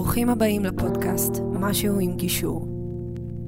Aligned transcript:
ברוכים 0.00 0.28
הבאים 0.28 0.64
לפודקאסט 0.64 1.32
משהו 1.52 1.98
עם 2.00 2.16
גישור. 2.16 2.68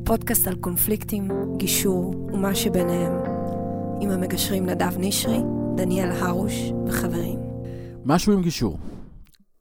פודקאסט 0.04 0.46
על 0.46 0.54
קונפליקטים, 0.54 1.28
גישור 1.56 2.14
ומה 2.32 2.54
שביניהם. 2.54 3.12
עם 4.00 4.10
המגשרים 4.10 4.66
נדב 4.66 4.92
נשרי, 4.98 5.38
דניאל 5.76 6.10
הרוש 6.10 6.52
וחברים. 6.86 7.38
משהו 8.04 8.32
עם 8.32 8.42
גישור. 8.42 8.78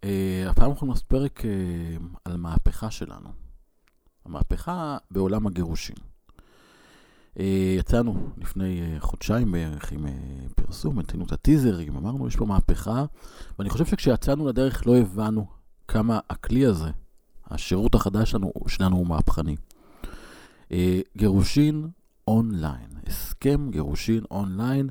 Uh, 0.06 0.08
הפעם 0.50 0.72
אנחנו 0.72 0.88
נעשה 0.88 1.06
פרק 1.08 1.40
uh, 1.40 1.44
על 2.26 2.38
מהפכה 2.38 2.92
שלנו. 2.92 3.30
המהפכה 4.26 4.98
בעולם 5.12 5.48
הגירושין. 5.48 5.96
Uh, 7.38 7.42
יצאנו 7.80 8.16
לפני 8.38 8.82
uh, 8.82 9.00
חודשיים 9.00 9.52
בערך 9.52 9.92
עם 9.92 10.06
uh, 10.06 10.10
פרסום, 10.56 11.00
נתנו 11.00 11.26
את 11.26 11.32
הטיזרים, 11.32 11.96
אמרנו, 11.96 12.28
יש 12.28 12.36
פה 12.36 12.46
מהפכה, 12.46 13.06
ואני 13.60 13.70
חושב 13.70 13.86
שכשיצאנו 13.86 14.48
לדרך 14.48 14.88
לא 14.88 14.98
הבנו 14.98 15.61
כמה 15.92 16.20
הכלי 16.30 16.66
הזה, 16.66 16.90
השירות 17.48 17.96
החדש 17.96 18.32
שלנו, 18.32 18.52
שלנו 18.68 18.96
הוא 18.96 19.08
מהפכני. 19.08 19.56
אה, 20.72 21.00
גירושין 21.18 21.88
אונליין, 22.28 22.90
הסכם 23.08 23.72
גירושין 23.72 24.24
אונליין, 24.32 24.90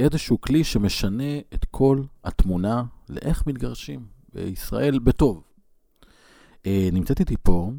איזשהו 0.00 0.40
כלי 0.40 0.64
שמשנה 0.64 1.38
את 1.54 1.64
כל 1.70 2.02
התמונה 2.24 2.84
לאיך 3.08 3.46
מתגרשים 3.46 4.06
בישראל 4.34 4.98
בטוב. 4.98 5.42
אה, 6.66 6.88
נמצאת 6.92 7.20
איתי 7.20 7.36
פה 7.42 7.70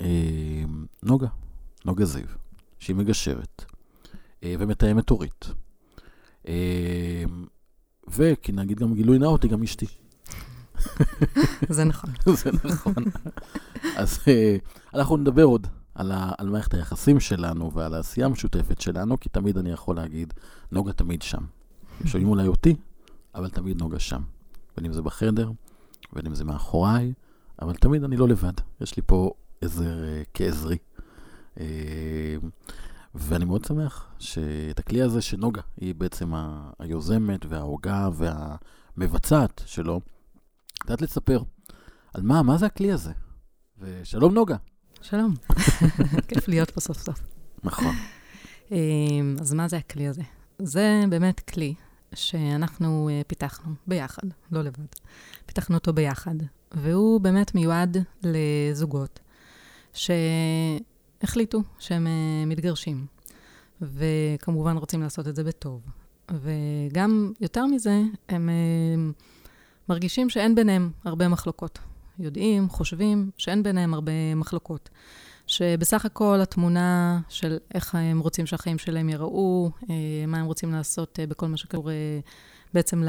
אה, 0.00 0.64
נוגה, 1.02 1.28
נוגה 1.84 2.04
זיו, 2.04 2.26
שהיא 2.78 2.96
מגשרת 2.96 3.64
ומתאמת 4.44 5.10
הורית. 5.10 5.46
וכי 8.08 8.52
נגיד 8.52 8.78
גם 8.78 8.94
גילוי 8.94 9.18
נאות, 9.18 9.42
היא 9.42 9.50
גם 9.50 9.62
אשתי. 9.62 9.86
זה 11.68 11.84
נכון. 11.84 12.10
זה 12.42 12.50
נכון. 12.64 13.04
אז 13.96 14.18
אה, 14.28 14.56
אנחנו 14.94 15.16
נדבר 15.16 15.44
עוד 15.44 15.66
על, 15.94 16.12
ה, 16.12 16.32
על 16.38 16.48
מערכת 16.48 16.74
היחסים 16.74 17.20
שלנו 17.20 17.72
ועל 17.72 17.94
העשייה 17.94 18.26
המשותפת 18.26 18.80
שלנו, 18.80 19.20
כי 19.20 19.28
תמיד 19.28 19.58
אני 19.58 19.70
יכול 19.70 19.96
להגיד, 19.96 20.34
נוגה 20.72 20.92
תמיד 20.92 21.22
שם. 21.22 21.44
שומעים 22.04 22.28
אולי 22.28 22.46
אותי, 22.46 22.76
אבל 23.34 23.48
תמיד 23.48 23.78
נוגה 23.78 23.98
שם. 23.98 24.22
בין 24.76 24.86
אם 24.86 24.92
זה 24.92 25.02
בחדר, 25.02 25.50
בין 26.12 26.26
אם 26.26 26.34
זה 26.34 26.44
מאחוריי, 26.44 27.12
אבל 27.62 27.74
תמיד 27.74 28.04
אני 28.04 28.16
לא 28.16 28.28
לבד. 28.28 28.52
יש 28.80 28.96
לי 28.96 29.02
פה 29.06 29.30
עזר 29.60 30.02
uh, 30.02 30.28
כעזרי. 30.34 30.76
Uh, 31.54 31.60
ואני 33.14 33.44
מאוד 33.44 33.64
שמח 33.64 34.06
שאת 34.18 34.78
הכלי 34.78 35.02
הזה 35.02 35.20
שנוגה 35.20 35.62
היא 35.76 35.94
בעצם 35.94 36.32
היוזמת 36.78 37.46
וההוגה 37.48 38.08
והמבצעת 38.12 39.62
שלו, 39.66 40.00
יודעת 40.84 41.02
לספר 41.02 41.42
על 42.14 42.22
מה, 42.22 42.42
מה 42.42 42.58
זה 42.58 42.66
הכלי 42.66 42.92
הזה. 42.92 43.12
ושלום 43.78 44.34
נוגה. 44.34 44.56
שלום, 45.02 45.34
כיף 46.28 46.48
להיות 46.48 46.70
פה 46.70 46.80
סוף 46.80 46.98
סוף. 46.98 47.20
נכון. 47.64 47.94
אמ, 48.70 49.36
אז 49.40 49.54
מה 49.54 49.68
זה 49.68 49.76
הכלי 49.76 50.08
הזה? 50.08 50.22
זה 50.58 51.04
באמת 51.08 51.40
כלי 51.40 51.74
שאנחנו 52.14 53.08
אה, 53.12 53.20
פיתחנו 53.26 53.74
ביחד, 53.86 54.22
לא 54.52 54.62
לבד. 54.62 54.86
פיתחנו 55.46 55.74
אותו 55.76 55.92
ביחד, 55.92 56.34
והוא 56.72 57.20
באמת 57.20 57.54
מיועד 57.54 57.96
לזוגות 58.22 59.20
שהחליטו 59.92 61.62
שהם 61.78 62.06
אה, 62.06 62.46
מתגרשים, 62.46 63.06
וכמובן 63.82 64.76
רוצים 64.76 65.02
לעשות 65.02 65.28
את 65.28 65.36
זה 65.36 65.44
בטוב. 65.44 65.82
וגם, 66.30 67.32
יותר 67.40 67.66
מזה, 67.66 68.02
הם 68.28 68.48
אה, 68.48 69.12
מרגישים 69.90 70.30
שאין 70.30 70.54
ביניהם 70.54 70.90
הרבה 71.04 71.28
מחלוקות. 71.28 71.78
יודעים, 72.18 72.68
חושבים, 72.68 73.30
שאין 73.36 73.62
ביניהם 73.62 73.94
הרבה 73.94 74.34
מחלוקות. 74.36 74.90
שבסך 75.46 76.04
הכל 76.04 76.38
התמונה 76.42 77.20
של 77.28 77.58
איך 77.74 77.94
הם 77.94 78.20
רוצים 78.20 78.46
שהחיים 78.46 78.78
שלהם 78.78 79.08
ייראו, 79.08 79.70
אה, 79.90 79.94
מה 80.26 80.38
הם 80.38 80.46
רוצים 80.46 80.72
לעשות 80.72 81.20
אה, 81.20 81.26
בכל 81.26 81.46
מה 81.46 81.56
שקורה 81.56 81.94
בעצם 82.74 83.02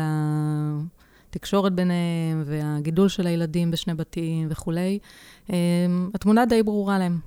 לתקשורת 1.30 1.74
ביניהם, 1.74 2.44
והגידול 2.46 3.09
של 3.09 3.28
הילדים 3.28 3.72
בשני 3.72 3.94
בתים 3.94 4.47
וכולי, 4.52 5.00
אה, 5.50 5.56
התמונה 6.14 6.46
די 6.46 6.64
ברורה 6.64 7.00
להם. 7.00 7.20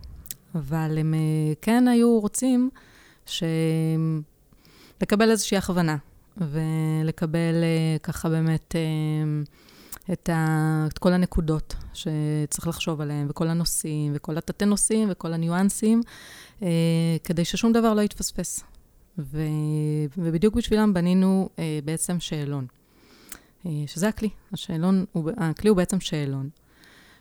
אבל 0.54 0.98
הם 0.98 1.14
כן 1.62 1.88
היו 1.88 2.20
רוצים 2.20 2.70
ש... 3.26 3.42
לקבל 5.02 5.30
איזושהי 5.30 5.58
הכוונה. 5.58 5.96
ולקבל 6.36 7.54
uh, 7.62 8.02
ככה 8.02 8.28
באמת 8.28 8.74
uh, 8.74 10.12
את, 10.12 10.28
ה, 10.28 10.86
את 10.92 10.98
כל 10.98 11.12
הנקודות 11.12 11.74
שצריך 11.92 12.68
לחשוב 12.68 13.00
עליהן, 13.00 13.26
וכל 13.30 13.48
הנושאים, 13.48 14.12
וכל 14.14 14.38
התתי 14.38 14.64
נושאים, 14.64 15.08
וכל 15.10 15.32
הניואנסים, 15.32 16.00
uh, 16.60 16.64
כדי 17.24 17.44
ששום 17.44 17.72
דבר 17.72 17.94
לא 17.94 18.00
יתפספס. 18.00 18.64
ו, 19.18 19.40
ובדיוק 20.18 20.54
בשבילם 20.54 20.94
בנינו 20.94 21.48
בעצם 21.84 22.20
שאלון, 22.20 22.66
שזה 23.86 24.08
הכלי. 24.08 24.28
השאלון, 24.52 25.04
הוא, 25.12 25.30
הכלי 25.36 25.68
הוא 25.68 25.76
בעצם 25.76 26.00
שאלון, 26.00 26.48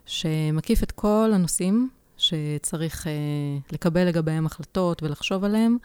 שמקיף 0.06 0.84
את 0.84 0.92
כל 0.92 1.32
הנושאים 1.34 1.90
שצריך 2.24 3.06
uh, 3.06 3.74
לקבל 3.74 4.08
לגביהם 4.08 4.46
החלטות 4.46 5.04
ולחשוב 5.04 5.44
עליהם, 5.44 5.78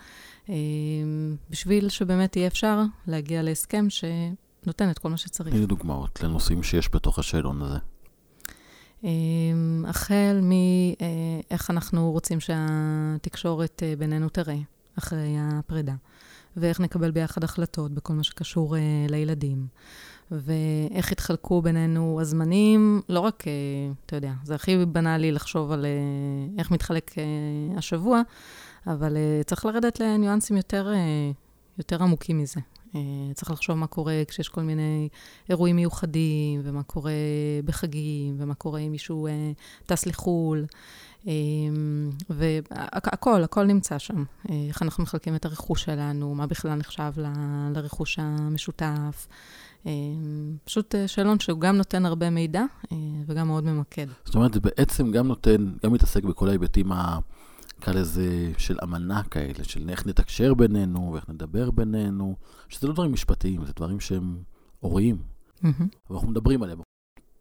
uh, 0.47 0.51
בשביל 1.51 1.89
שבאמת 1.89 2.37
יהיה 2.37 2.47
אפשר 2.47 2.83
להגיע 3.07 3.43
להסכם 3.43 3.87
שנותן 3.91 4.91
את 4.91 4.99
כל 4.99 5.09
מה 5.09 5.17
שצריך. 5.17 5.55
תני 5.55 5.67
דוגמאות 5.67 6.23
לנושאים 6.23 6.63
שיש 6.63 6.89
בתוך 6.95 7.19
השאלון 7.19 7.63
הזה. 7.63 7.79
Uh, 9.03 9.07
החל 9.87 10.41
מאיך 10.43 11.71
אנחנו 11.71 12.13
רוצים 12.13 12.41
שהתקשורת 12.41 13.83
בינינו 13.99 14.29
תראה 14.29 14.59
אחרי 14.99 15.37
הפרידה, 15.39 15.95
ואיך 16.57 16.81
נקבל 16.81 17.11
ביחד 17.11 17.45
החלטות 17.45 17.93
בכל 17.93 18.13
מה 18.13 18.23
שקשור 18.23 18.77
uh, 18.77 18.79
לילדים. 19.11 19.67
ואיך 20.31 21.13
התחלקו 21.13 21.63
בינינו 21.63 22.21
הזמנים, 22.21 23.01
לא 23.09 23.21
רק, 23.21 23.45
אה, 23.47 23.53
אתה 24.07 24.17
יודע, 24.17 24.33
זה 24.45 24.55
הכי 24.55 24.87
בנאלי 24.87 25.33
לחשוב 25.33 25.73
על 25.73 25.85
אה, 25.85 25.91
איך 26.59 26.71
מתחלק 26.71 27.19
אה, 27.19 27.25
השבוע, 27.79 28.23
אבל 28.87 29.17
צריך 29.47 29.67
לרדת 29.67 30.01
לניואנסים 30.01 30.57
יותר, 30.57 30.93
יותר 31.79 32.03
עמוקים 32.03 32.39
מזה. 32.39 32.61
צריך 33.35 33.51
לחשוב 33.51 33.77
מה 33.77 33.87
קורה 33.87 34.23
כשיש 34.29 34.49
כל 34.49 34.63
מיני 34.63 35.09
אירועים 35.49 35.77
מיוחדים, 35.77 36.61
ומה 36.65 36.83
קורה 36.83 37.13
בחגים, 37.65 38.37
ומה 38.39 38.55
קורה 38.55 38.81
אם 38.81 38.93
מישהו 38.93 39.29
טס 39.87 40.07
לחו"ל. 40.07 40.65
והכל, 42.31 43.45
הכל 43.45 43.65
נמצא 43.65 43.99
שם. 43.99 44.25
איך 44.69 44.83
אנחנו 44.83 45.03
מחלקים 45.03 45.35
את 45.35 45.45
הרכוש 45.45 45.85
שלנו, 45.85 46.35
מה 46.35 46.47
בכלל 46.47 46.75
נחשב 46.75 47.13
ל, 47.17 47.27
לרכוש 47.75 48.19
המשותף. 48.23 49.29
פשוט 50.65 50.95
שאלון 51.07 51.41
שהוא 51.41 51.61
גם 51.61 51.77
נותן 51.77 52.07
הרבה 52.07 52.31
מידע 52.31 52.63
וגם 53.27 53.47
מאוד 53.47 53.65
ממקד. 53.65 54.07
זאת 54.25 54.35
אומרת, 54.35 54.55
זה 54.55 54.61
בעצם 54.61 55.11
גם 55.11 55.29
נותן, 55.29 55.73
גם 55.85 55.93
מתעסק 55.93 56.25
בכל 56.25 56.49
ההיבטים 56.49 56.93
ה... 56.93 57.19
נקרא 57.79 57.93
לזה, 57.93 58.53
של 58.59 58.79
אמנה 58.83 59.23
כאלה, 59.23 59.65
של 59.65 59.91
איך 59.91 60.07
נתקשר 60.07 60.55
בינינו 60.55 61.13
ואיך 61.13 61.29
נדבר 61.29 61.71
בינינו, 61.71 62.37
שזה 62.69 62.87
לא 62.87 62.93
דברים 62.93 63.13
משפטיים, 63.13 63.65
זה 63.65 63.73
דברים 63.77 64.01
שהם 64.01 64.43
הוריים, 64.81 65.23
mm-hmm. 65.63 65.67
ואנחנו 66.11 66.29
מדברים 66.29 66.63
עליהם. 66.63 66.79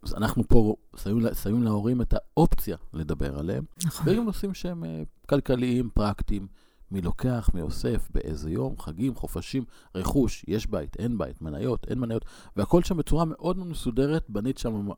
אז 0.03 0.13
אנחנו 0.13 0.47
פה 0.47 0.75
שמים, 0.95 1.33
שמים 1.43 1.63
להורים 1.63 2.01
את 2.01 2.13
האופציה 2.13 2.77
לדבר 2.93 3.39
עליהם. 3.39 3.63
נכון. 3.85 4.07
ויש 4.07 4.17
נושאים 4.17 4.53
שהם 4.53 4.83
כלכליים, 5.29 5.89
פרקטיים, 5.93 6.47
מי 6.91 7.01
לוקח, 7.01 7.49
מי 7.53 7.61
אוסף, 7.61 8.09
באיזה 8.13 8.51
יום, 8.51 8.75
חגים, 8.79 9.15
חופשים, 9.15 9.63
רכוש, 9.95 10.45
יש 10.47 10.67
בית, 10.67 10.95
אין 10.99 11.17
בית, 11.17 11.41
מניות, 11.41 11.85
אין 11.89 11.99
מניות, 11.99 12.25
והכל 12.55 12.83
שם 12.83 12.97
בצורה 12.97 13.25
מאוד 13.25 13.57
מסודרת, 13.57 14.25
בנית 14.29 14.57
שם 14.57 14.89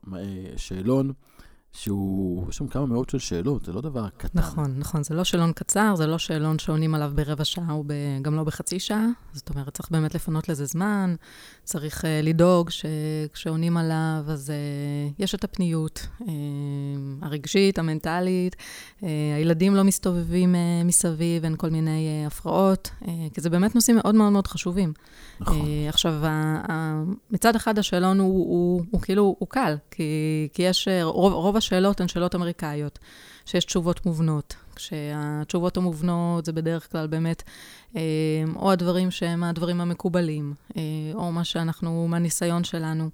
שאלון. 0.56 1.12
שהוא, 1.72 2.48
יש 2.48 2.56
שם 2.56 2.68
כמה 2.68 2.86
מאות 2.86 3.10
של 3.10 3.18
שאלות, 3.18 3.64
זה 3.64 3.72
לא 3.72 3.80
דבר 3.80 4.08
קטן. 4.16 4.38
נכון, 4.38 4.74
נכון, 4.78 5.02
זה 5.02 5.14
לא 5.14 5.24
שאלון 5.24 5.52
קצר, 5.52 5.94
זה 5.96 6.06
לא 6.06 6.18
שאלון 6.18 6.58
שעונים 6.58 6.94
עליו 6.94 7.12
ברבע 7.14 7.44
שעה 7.44 7.72
או 7.72 7.84
גם 8.22 8.34
לא 8.34 8.44
בחצי 8.44 8.78
שעה. 8.80 9.06
זאת 9.32 9.50
אומרת, 9.50 9.74
צריך 9.74 9.90
באמת 9.90 10.14
לפנות 10.14 10.48
לזה 10.48 10.64
זמן, 10.64 11.14
צריך 11.64 12.04
uh, 12.04 12.06
לדאוג 12.22 12.70
שכשעונים 12.70 13.76
עליו, 13.76 14.24
אז 14.28 14.50
uh, 14.50 15.14
יש 15.18 15.34
את 15.34 15.44
הפניות 15.44 16.06
uh, 16.20 16.24
הרגשית, 17.22 17.78
המנטלית, 17.78 18.56
uh, 18.56 19.04
הילדים 19.36 19.74
לא 19.74 19.84
מסתובבים 19.84 20.54
uh, 20.54 20.86
מסביב, 20.86 21.44
אין 21.44 21.56
כל 21.56 21.70
מיני 21.70 22.24
uh, 22.24 22.26
הפרעות, 22.26 22.90
uh, 23.02 23.06
כי 23.34 23.40
זה 23.40 23.50
באמת 23.50 23.74
נושאים 23.74 23.96
מאוד 23.96 24.14
מאוד 24.14 24.32
מאוד 24.32 24.46
חשובים. 24.46 24.92
נכון. 25.40 25.60
Uh, 25.60 25.88
עכשיו, 25.88 26.14
uh, 26.22 26.66
uh, 26.68 26.72
מצד 27.30 27.56
אחד 27.56 27.78
השאלון 27.78 28.18
הוא, 28.18 28.28
הוא, 28.28 28.46
הוא, 28.50 28.84
הוא 28.90 29.00
כאילו, 29.00 29.36
הוא 29.38 29.48
קל, 29.48 29.76
כי, 29.90 30.02
כי 30.52 30.62
יש, 30.62 30.88
רוב, 31.02 31.32
רוב 31.32 31.56
השאלות 31.60 32.00
הן 32.00 32.08
שאלות 32.08 32.34
אמריקאיות, 32.34 32.98
שיש 33.44 33.64
תשובות 33.64 34.06
מובנות. 34.06 34.54
כשהתשובות 34.74 35.76
המובנות 35.76 36.44
זה 36.44 36.52
בדרך 36.52 36.92
כלל 36.92 37.06
באמת 37.06 37.42
או 38.56 38.72
הדברים 38.72 39.10
שהם 39.10 39.44
הדברים 39.44 39.80
המקובלים, 39.80 40.54
או 41.14 41.32
מה 41.32 41.44
שאנחנו, 41.44 42.08
מהניסיון 42.08 42.64
שלנו, 42.64 43.10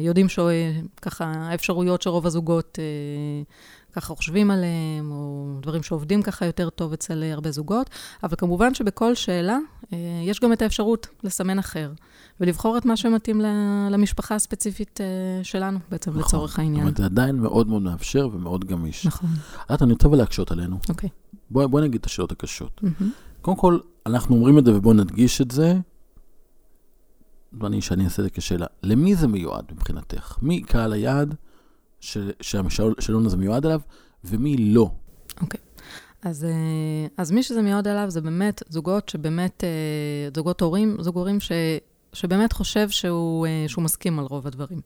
יודעים 0.00 0.26
שככה 0.28 1.24
האפשרויות 1.24 2.02
שרוב 2.02 2.26
הזוגות 2.26 2.78
ככה 3.92 4.14
חושבים 4.14 4.50
עליהם, 4.50 5.10
או 5.10 5.46
דברים 5.62 5.82
שעובדים 5.82 6.22
ככה 6.22 6.46
יותר 6.46 6.70
טוב 6.70 6.92
אצל 6.92 7.22
הרבה 7.32 7.50
זוגות, 7.50 7.90
אבל 8.22 8.34
כמובן 8.38 8.74
שבכל 8.74 9.14
שאלה 9.14 9.58
אה, 9.92 9.98
יש 10.24 10.40
גם 10.40 10.52
את 10.52 10.62
האפשרות 10.62 11.06
לסמן 11.24 11.58
אחר, 11.58 11.92
ולבחור 12.40 12.78
את 12.78 12.84
מה 12.84 12.96
שמתאים 12.96 13.40
למשפחה 13.90 14.34
הספציפית 14.34 15.00
אה, 15.00 15.44
שלנו, 15.44 15.78
בעצם 15.90 16.10
נכון, 16.10 16.22
לצורך 16.22 16.58
העניין. 16.58 16.82
נכון, 16.82 16.96
זה 16.96 17.04
עדיין 17.04 17.36
מאוד 17.36 17.68
מאוד 17.68 17.82
מאפשר 17.82 18.28
ומאוד 18.32 18.64
גמיש. 18.64 19.06
נכון. 19.06 19.30
את, 19.74 19.82
אני 19.82 19.92
רוצה 19.92 20.08
להקשות 20.08 20.50
עלינו. 20.50 20.78
אוקיי. 20.88 21.08
בואי 21.50 21.66
בוא 21.66 21.80
נגיד 21.80 22.00
את 22.00 22.06
השאלות 22.06 22.32
הקשות. 22.32 22.80
Mm-hmm. 22.84 23.04
קודם 23.40 23.56
כל, 23.56 23.78
אנחנו 24.06 24.36
אומרים 24.36 24.58
את 24.58 24.64
זה 24.64 24.76
ובואו 24.76 24.94
נדגיש 24.94 25.40
את 25.40 25.50
זה. 25.50 25.78
ואני, 27.60 27.80
שאני 27.80 28.04
אעשה 28.04 28.22
את 28.22 28.24
זה 28.24 28.30
כשאלה, 28.30 28.66
למי 28.82 29.14
זה 29.14 29.26
מיועד 29.28 29.64
מבחינתך? 29.72 30.36
מי 30.42 30.62
קהל 30.62 30.92
היעד 30.92 31.34
שהשאלון 32.00 33.26
הזה 33.26 33.36
מיועד 33.36 33.66
אליו, 33.66 33.80
ומי 34.24 34.56
לא. 34.56 34.90
אוקיי. 35.40 35.60
Okay. 35.60 35.68
אז, 36.22 36.44
אה, 36.44 37.06
אז 37.16 37.30
מי 37.30 37.42
שזה 37.42 37.62
מיועד 37.62 37.88
אליו 37.88 38.10
זה 38.10 38.20
באמת 38.20 38.62
זוגות 38.68 39.08
שבאמת, 39.08 39.64
אה, 39.64 40.28
זוגות 40.34 40.60
הורים, 40.60 40.96
זוג 41.00 41.16
הורים 41.16 41.40
ש, 41.40 41.52
שבאמת 42.12 42.52
חושב 42.52 42.88
שהוא, 42.88 43.46
אה, 43.46 43.64
שהוא 43.68 43.84
מסכים 43.84 44.18
על 44.18 44.24
רוב 44.24 44.46
הדברים. 44.46 44.80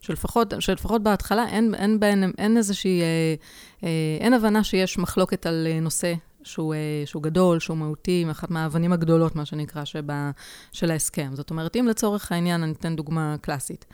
שלפחות, 0.00 0.54
שלפחות 0.60 1.02
בהתחלה 1.02 1.48
אין, 1.48 1.74
אין, 1.74 1.98
אין, 2.02 2.32
אין 2.38 2.56
איזושהי, 2.56 3.00
אין 4.20 4.34
הבנה 4.34 4.64
שיש 4.64 4.98
מחלוקת 4.98 5.46
על 5.46 5.66
נושא 5.82 6.14
שהוא, 6.42 6.74
שהוא 7.04 7.22
גדול, 7.22 7.60
שהוא 7.60 7.76
מהותי, 7.76 8.24
אחת 8.30 8.50
מהאבנים 8.50 8.92
הגדולות, 8.92 9.36
מה 9.36 9.44
שנקרא, 9.44 9.84
שבה, 9.84 10.30
של 10.72 10.90
ההסכם. 10.90 11.30
זאת 11.34 11.50
אומרת, 11.50 11.76
אם 11.76 11.86
לצורך 11.88 12.32
העניין, 12.32 12.62
אני 12.62 12.72
אתן 12.72 12.96
דוגמה 12.96 13.36
קלאסית. 13.40 13.84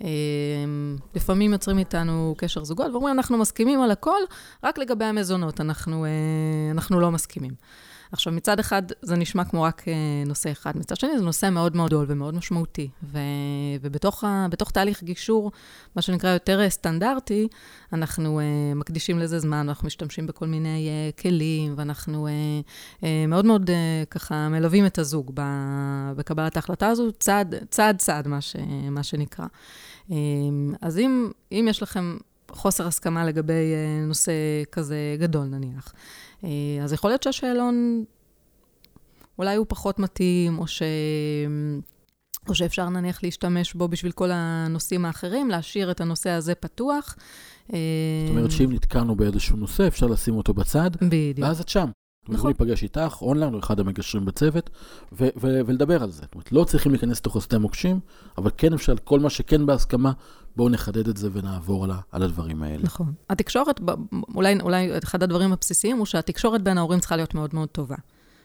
אמ, 0.00 0.96
לפעמים 1.14 1.52
יוצרים 1.52 1.78
איתנו 1.78 2.34
קשר 2.38 2.64
זוגות 2.64 2.92
ואומרים, 2.92 3.14
אנחנו 3.14 3.38
מסכימים 3.38 3.80
על 3.80 3.90
הכל, 3.90 4.20
רק 4.64 4.78
לגבי 4.78 5.04
המזונות 5.04 5.60
אנחנו, 5.60 6.04
אה, 6.04 6.10
אנחנו 6.70 7.00
לא 7.00 7.10
מסכימים. 7.10 7.52
עכשיו, 8.12 8.32
מצד 8.32 8.60
אחד 8.60 8.82
זה 9.02 9.16
נשמע 9.16 9.44
כמו 9.44 9.62
רק 9.62 9.88
אה, 9.88 9.94
נושא 10.26 10.52
אחד, 10.52 10.76
מצד 10.76 10.96
שני 10.96 11.18
זה 11.18 11.24
נושא 11.24 11.50
מאוד 11.50 11.76
מאוד 11.76 11.94
גדול 11.94 12.06
ומאוד 12.08 12.34
משמעותי. 12.34 12.88
ו, 13.02 13.18
ובתוך 13.82 14.24
ה, 14.24 14.46
תהליך 14.72 15.02
גישור, 15.02 15.52
מה 15.96 16.02
שנקרא 16.02 16.32
יותר 16.32 16.60
אה, 16.60 16.70
סטנדרטי, 16.70 17.48
אנחנו 17.92 18.40
uh, 18.40 18.78
מקדישים 18.78 19.18
לזה 19.18 19.38
זמן, 19.38 19.64
ואנחנו 19.66 19.86
משתמשים 19.86 20.26
בכל 20.26 20.46
מיני 20.46 20.88
uh, 20.88 21.20
כלים, 21.22 21.74
ואנחנו 21.76 22.28
uh, 22.28 23.00
uh, 23.00 23.04
מאוד 23.28 23.44
מאוד 23.44 23.70
uh, 23.70 23.72
ככה 24.10 24.48
מלווים 24.48 24.86
את 24.86 24.98
הזוג 24.98 25.30
ב, 25.34 25.42
בקבלת 26.16 26.56
ההחלטה 26.56 26.88
הזו, 26.88 27.12
צעד 27.12 27.54
צעד, 27.70 27.96
צעד 27.98 28.28
מה, 28.28 28.40
ש, 28.40 28.56
מה 28.90 29.02
שנקרא. 29.02 29.46
Um, 30.08 30.12
אז 30.80 30.98
אם, 30.98 31.30
אם 31.52 31.66
יש 31.70 31.82
לכם 31.82 32.16
חוסר 32.50 32.86
הסכמה 32.86 33.24
לגבי 33.24 33.52
uh, 33.52 34.08
נושא 34.08 34.32
כזה 34.72 35.16
גדול, 35.18 35.46
נניח, 35.46 35.92
אז 36.84 36.92
יכול 36.92 37.10
להיות 37.10 37.22
שהשאלון, 37.22 38.04
אולי 39.38 39.56
הוא 39.56 39.66
פחות 39.68 39.98
מתאים, 39.98 40.58
או, 40.58 40.66
ש... 40.66 40.82
או 42.48 42.54
שאפשר 42.54 42.88
נניח 42.88 43.22
להשתמש 43.22 43.74
בו 43.74 43.88
בשביל 43.88 44.12
כל 44.12 44.30
הנושאים 44.32 45.04
האחרים, 45.04 45.50
להשאיר 45.50 45.90
את 45.90 46.00
הנושא 46.00 46.30
הזה 46.30 46.54
פתוח. 46.54 47.16
זאת 47.68 47.76
אומרת 48.30 48.50
שאם 48.50 48.72
נתקענו 48.72 49.16
באיזשהו 49.16 49.56
נושא, 49.56 49.86
אפשר 49.86 50.06
לשים 50.06 50.36
אותו 50.36 50.54
בצד, 50.54 50.90
בדיוק. 51.02 51.38
ואז 51.46 51.60
את 51.60 51.68
שם. 51.68 51.88
נכון. 52.24 52.34
יכולים 52.34 52.56
להיפגש 52.60 52.82
איתך, 52.82 53.18
אונליין, 53.22 53.54
או 53.54 53.58
אחד 53.58 53.80
המגשרים 53.80 54.24
בצוות, 54.24 54.70
ו- 55.12 55.28
ו- 55.36 55.60
ולדבר 55.66 56.02
על 56.02 56.10
זה. 56.10 56.22
זאת 56.22 56.34
אומרת, 56.34 56.52
לא 56.52 56.64
צריכים 56.64 56.92
להיכנס 56.92 57.18
לתוך 57.18 57.36
השדה 57.36 57.58
מוקשים, 57.58 58.00
אבל 58.38 58.50
כן 58.56 58.72
אפשר, 58.72 58.94
כל 59.04 59.20
מה 59.20 59.30
שכן 59.30 59.66
בהסכמה, 59.66 60.12
בואו 60.56 60.68
נחדד 60.68 61.08
את 61.08 61.16
זה 61.16 61.28
ונעבור 61.32 61.84
על, 61.84 61.90
על 62.12 62.22
הדברים 62.22 62.62
האלה. 62.62 62.82
נכון. 62.82 63.12
התקשורת, 63.30 63.80
אולי, 64.34 64.60
אולי 64.60 64.98
אחד 64.98 65.22
הדברים 65.22 65.52
הבסיסיים 65.52 65.96
הוא 65.96 66.06
שהתקשורת 66.06 66.62
בין 66.62 66.78
ההורים 66.78 67.00
צריכה 67.00 67.16
להיות 67.16 67.34
מאוד 67.34 67.50
מאוד 67.54 67.68
טובה. 67.68 67.96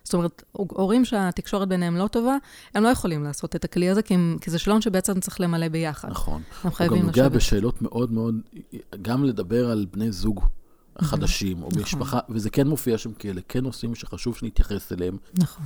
זאת 0.03 0.13
אומרת, 0.13 0.43
הורים 0.51 1.05
שהתקשורת 1.05 1.67
ביניהם 1.67 1.95
לא 1.95 2.07
טובה, 2.07 2.37
הם 2.73 2.83
לא 2.83 2.87
יכולים 2.87 3.23
לעשות 3.23 3.55
את 3.55 3.63
הכלי 3.65 3.89
הזה, 3.89 4.01
כי, 4.01 4.13
הם, 4.13 4.37
כי 4.41 4.51
זה 4.51 4.59
שאלון 4.59 4.81
שבעצם 4.81 5.19
צריך 5.19 5.41
למלא 5.41 5.67
ביחד. 5.67 6.09
נכון. 6.09 6.41
הם 6.63 6.71
חייבים 6.71 6.97
לשבת. 6.97 7.05
הוא 7.05 7.13
גם 7.13 7.23
נוגע 7.23 7.37
בשאלות 7.37 7.81
מאוד 7.81 8.11
מאוד, 8.11 8.35
גם 9.01 9.23
לדבר 9.23 9.71
על 9.71 9.85
בני 9.91 10.11
זוג 10.11 10.45
החדשים, 10.95 11.63
או 11.63 11.67
נכון. 11.67 11.81
משפחה, 11.81 12.19
וזה 12.29 12.49
כן 12.49 12.67
מופיע 12.67 12.97
שם 12.97 13.13
כאלה, 13.13 13.41
כן 13.47 13.63
נושאים 13.63 13.95
שחשוב 13.95 14.35
שנתייחס 14.35 14.91
אליהם. 14.91 15.17
נכון. 15.33 15.65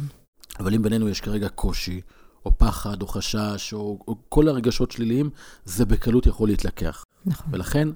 אבל 0.60 0.74
אם 0.74 0.82
בינינו 0.82 1.10
יש 1.10 1.22
כרגע 1.22 1.50
קושי, 1.50 2.02
או 2.46 2.58
פחד, 2.58 3.02
או 3.02 3.08
חשש, 3.08 3.74
או, 3.74 4.00
או 4.08 4.16
כל 4.30 4.48
הרגשות 4.48 4.92
שליליים, 4.92 5.30
זה 5.66 5.86
בקלות 5.86 6.26
יכול 6.26 6.50
להתלקח. 6.50 7.04
נכון. 7.26 7.48
ולכן, 7.52 7.88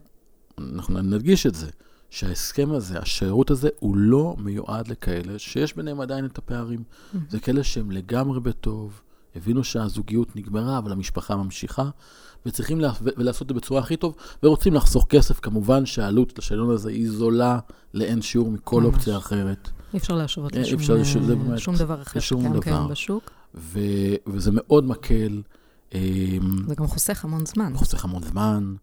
אנחנו 0.58 1.02
נדגיש 1.02 1.46
את 1.46 1.56
זה, 1.56 1.70
שההסכם 2.10 2.72
הזה, 2.72 3.00
השירות 3.00 3.52
הזה, 3.52 3.70
הוא 3.80 3.98
לא 3.98 4.36
מיועד 4.40 4.88
לכאלה 4.88 5.40
שיש 5.40 5.76
ביניהם 5.76 6.02
עדיין 6.02 6.26
את 6.26 6.38
הפערים. 6.38 6.84
Mm-hmm. 6.84 7.18
זה 7.30 7.40
כאלה 7.40 7.64
שהם 7.64 7.92
לגמרי 7.92 8.40
בטוב, 8.40 9.02
הבינו 9.36 9.64
שהזוגיות 9.64 10.36
נגמרה, 10.36 10.78
אבל 10.78 10.92
המשפחה 10.92 11.36
ממשיכה, 11.36 11.90
וצריכים 12.46 12.80
לה, 12.80 12.92
ולעשות 13.02 13.42
את 13.42 13.48
זה 13.48 13.54
בצורה 13.54 13.82
הכי 13.82 13.98
טוב, 13.98 14.16
ורוצים 14.44 14.74
לחסוך 14.74 15.06
כסף. 15.10 15.40
כמובן 15.40 15.86
שהעלות 15.86 16.40
לשאלון 16.40 16.70
הזה 16.70 16.90
היא 16.90 17.12
זולה 17.12 17.60
לאין 17.94 18.22
שיעור 18.22 18.52
מכל 18.52 18.82
ממש. 18.82 18.94
אופציה 18.94 19.18
אחרת. 19.18 19.70
אי 19.94 20.00
אפשר 20.00 20.16
להשוות 20.16 20.58
אה, 20.58 20.62
לשום, 20.62 21.24
זה 21.24 21.36
באמת, 21.36 21.60
שום 21.60 21.76
דבר 21.76 22.02
אחר 22.02 22.20
שקיים 22.20 22.62
כיום 22.62 22.90
בשוק. 22.90 23.32
ו, 23.58 23.80
וזה 24.28 24.52
מאוד 24.54 24.86
מקל. 24.86 25.42
אמ, 25.94 26.00
זה 26.68 26.76
גם 26.76 26.88
חוסך 26.88 27.26
המון 27.26 27.46
זמן. 27.46 27.74
חוסך 27.76 28.06
המון 28.06 28.24
זמן. 28.24 28.76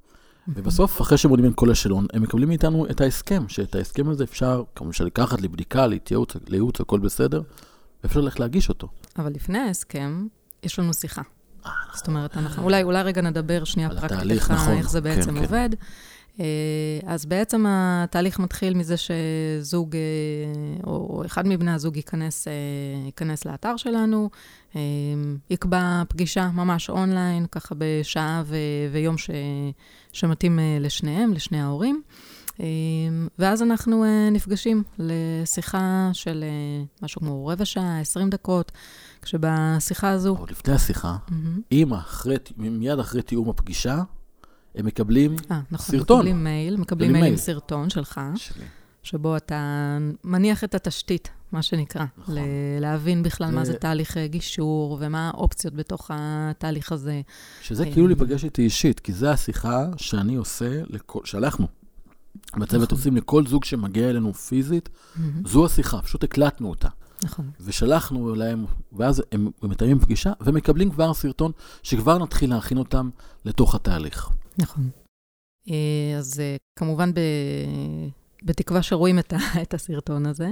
ובסוף, 0.49 1.01
אחרי 1.01 1.19
שהם 1.19 1.31
עונים 1.31 1.51
את 1.51 1.55
כל 1.55 1.71
השאלון, 1.71 2.07
הם 2.13 2.23
מקבלים 2.23 2.49
מאיתנו 2.49 2.87
את 2.91 3.01
ההסכם, 3.01 3.49
שאת 3.49 3.75
ההסכם 3.75 4.09
הזה 4.09 4.25
אפשר, 4.25 4.63
כמובן, 4.75 4.93
לקחת 5.01 5.41
לבדיקה, 5.41 5.87
להתייעוץ, 5.87 6.37
לייעוץ, 6.49 6.81
הכל 6.81 6.99
בסדר, 6.99 7.43
ואפשר 8.03 8.21
ללכת 8.21 8.41
להגיש 8.41 8.69
אותו. 8.69 8.89
אבל 9.19 9.33
לפני 9.33 9.59
ההסכם, 9.59 10.27
יש 10.63 10.79
לנו 10.79 10.95
שיחה. 10.95 11.23
זאת 11.95 12.07
אומרת, 12.07 12.37
אנחנו, 12.37 12.63
אולי, 12.63 12.83
אולי 12.83 13.03
רגע 13.03 13.23
נדבר 13.23 13.65
שנייה 13.65 13.89
פרקטית 13.89 14.51
נכון, 14.51 14.73
איך 14.73 14.91
זה 14.91 15.01
כן, 15.01 15.05
בעצם 15.05 15.31
כן, 15.31 15.37
עובד. 15.37 15.69
כן. 15.73 15.85
אז 17.07 17.27
בעצם 17.27 17.65
התהליך 17.69 18.39
מתחיל 18.39 18.75
מזה 18.75 18.95
שזוג, 18.97 19.97
אה, 19.97 20.01
או 20.85 21.23
אחד 21.27 21.47
מבני 21.47 21.71
הזוג 21.71 21.97
ייכנס, 21.97 22.49
אה, 22.49 22.53
ייכנס 23.07 23.45
לאתר 23.45 23.77
שלנו, 23.77 24.31
יקבע 25.51 26.03
פגישה 26.09 26.51
ממש 26.51 26.91
אונליין, 26.91 27.47
ככה 27.47 27.75
בשעה 27.79 28.43
ו- 28.47 28.57
ויום 28.93 29.19
ש- 29.19 29.31
שמתאים 30.13 30.59
לשניהם, 30.81 31.33
לשני 31.33 31.61
ההורים. 31.61 32.03
ואז 33.39 33.63
אנחנו 33.63 34.05
נפגשים 34.33 34.83
לשיחה 34.99 36.11
של 36.13 36.45
משהו 37.03 37.21
כמו 37.21 37.47
רבע 37.47 37.65
שעה, 37.65 38.01
20 38.01 38.31
דקות. 38.31 38.73
כשבשיחה 39.23 40.11
הזו... 40.11 40.37
עוד 40.39 40.51
לפני 40.51 40.75
השיחה, 40.75 41.17
mm-hmm. 41.29 41.61
אם 41.73 41.95
אחרי, 41.95 42.37
מיד 42.57 42.99
אחרי 42.99 43.23
תיאום 43.23 43.51
הפגישה, 43.51 44.03
הם 44.75 44.87
מקבלים 44.87 45.37
아, 45.37 45.43
אה, 45.51 45.61
נכון, 45.71 45.99
סרטון. 45.99 46.19
מקבלים 46.19 46.45
מייל, 46.45 46.77
מקבלים 46.77 47.13
מייל 47.13 47.25
עם 47.25 47.37
סרטון 47.37 47.91
שלך, 47.91 48.21
שלי. 48.37 48.65
שבו 49.03 49.37
אתה 49.37 49.99
מניח 50.25 50.65
את 50.65 50.75
התשתית, 50.75 51.31
מה 51.53 51.63
שנקרא, 51.63 52.05
נכון. 52.19 52.35
ל- 52.35 52.41
להבין 52.81 53.23
בכלל 53.23 53.49
ו... 53.49 53.55
מה 53.55 53.65
זה 53.65 53.75
תהליך 53.75 54.17
גישור, 54.17 54.99
ומה 55.01 55.31
האופציות 55.35 55.75
בתוך 55.75 56.11
התהליך 56.15 56.93
הזה. 56.93 57.21
שזה 57.63 57.85
כאילו 57.93 58.07
להיפגש 58.07 58.45
איתי 58.45 58.63
אישית, 58.63 59.01
כי 59.01 59.13
זו 59.13 59.29
השיחה 59.29 59.87
שאני 59.97 60.35
עושה, 60.35 60.83
לכל, 60.87 61.21
שאנחנו 61.25 61.67
בצוות 62.57 62.83
נכון. 62.83 62.99
עושים 62.99 63.17
לכל 63.17 63.47
זוג 63.47 63.65
שמגיע 63.65 64.11
אלינו 64.11 64.35
פיזית, 64.35 64.89
mm-hmm. 64.89 65.21
זו 65.49 65.67
השיחה, 65.67 66.03
פשוט 66.03 66.25
הקלטנו 66.25 66.71
אותה. 66.71 66.89
נכון. 67.25 67.51
ושלחנו 67.61 68.35
להם, 68.35 68.65
ואז 68.93 69.23
הם 69.33 69.51
מתאמים 69.63 69.99
פגישה, 69.99 70.33
ומקבלים 70.41 70.91
כבר 70.91 71.15
סרטון 71.15 71.53
שכבר 71.83 72.19
נתחיל 72.19 72.51
להכין 72.51 72.79
אותם 72.79 73.11
לתוך 73.45 73.75
התהליך. 73.75 74.31
נכון. 74.59 74.91
אה, 75.71 76.19
אז 76.19 76.41
אה, 76.41 76.57
כמובן, 76.77 77.15
ב... 77.15 77.19
בתקווה 78.47 78.83
שרואים 78.83 79.19
את, 79.19 79.33
ה, 79.33 79.37
את 79.63 79.75
הסרטון 79.75 80.27
הזה. 80.27 80.49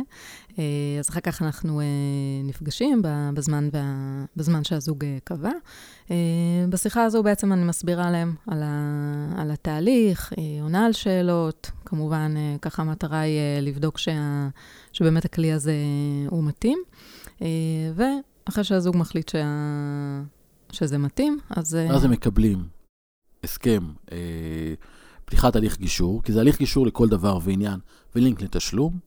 אה, 0.58 0.64
אז 0.98 1.08
אחר 1.10 1.20
כך 1.20 1.42
אנחנו 1.42 1.80
נפגשים 2.44 3.02
בזמן, 3.34 3.68
בזמן 4.36 4.64
שהזוג 4.64 5.04
קבע. 5.24 5.50
בשיחה 6.68 7.04
הזו 7.04 7.22
בעצם 7.22 7.52
אני 7.52 7.64
מסבירה 7.64 8.10
להם 8.10 8.34
על, 8.46 8.62
ה, 8.62 9.34
על 9.36 9.50
התהליך, 9.50 10.32
עונה 10.60 10.86
על 10.86 10.92
שאלות. 10.92 11.70
כמובן, 11.84 12.34
ככה 12.62 12.82
המטרה 12.82 13.20
היא 13.20 13.40
לבדוק 13.62 13.98
שה, 13.98 14.48
שבאמת 14.92 15.24
הכלי 15.24 15.52
הזה 15.52 15.74
הוא 16.28 16.44
מתאים. 16.44 16.78
ואחרי 17.94 18.64
שהזוג 18.64 18.96
מחליט 18.96 19.28
שה, 19.28 19.46
שזה 20.72 20.98
מתאים, 20.98 21.38
אז... 21.50 21.78
אז 21.90 22.04
הם 22.04 22.10
מקבלים 22.10 22.64
הסכם. 23.44 23.92
פתיחת 25.24 25.56
הליך 25.56 25.78
גישור, 25.78 26.22
כי 26.22 26.32
זה 26.32 26.40
הליך 26.40 26.58
גישור 26.58 26.86
לכל 26.86 27.08
דבר 27.08 27.38
ועניין, 27.42 27.80
ולינק 28.14 28.42
לתשלום, 28.42 28.98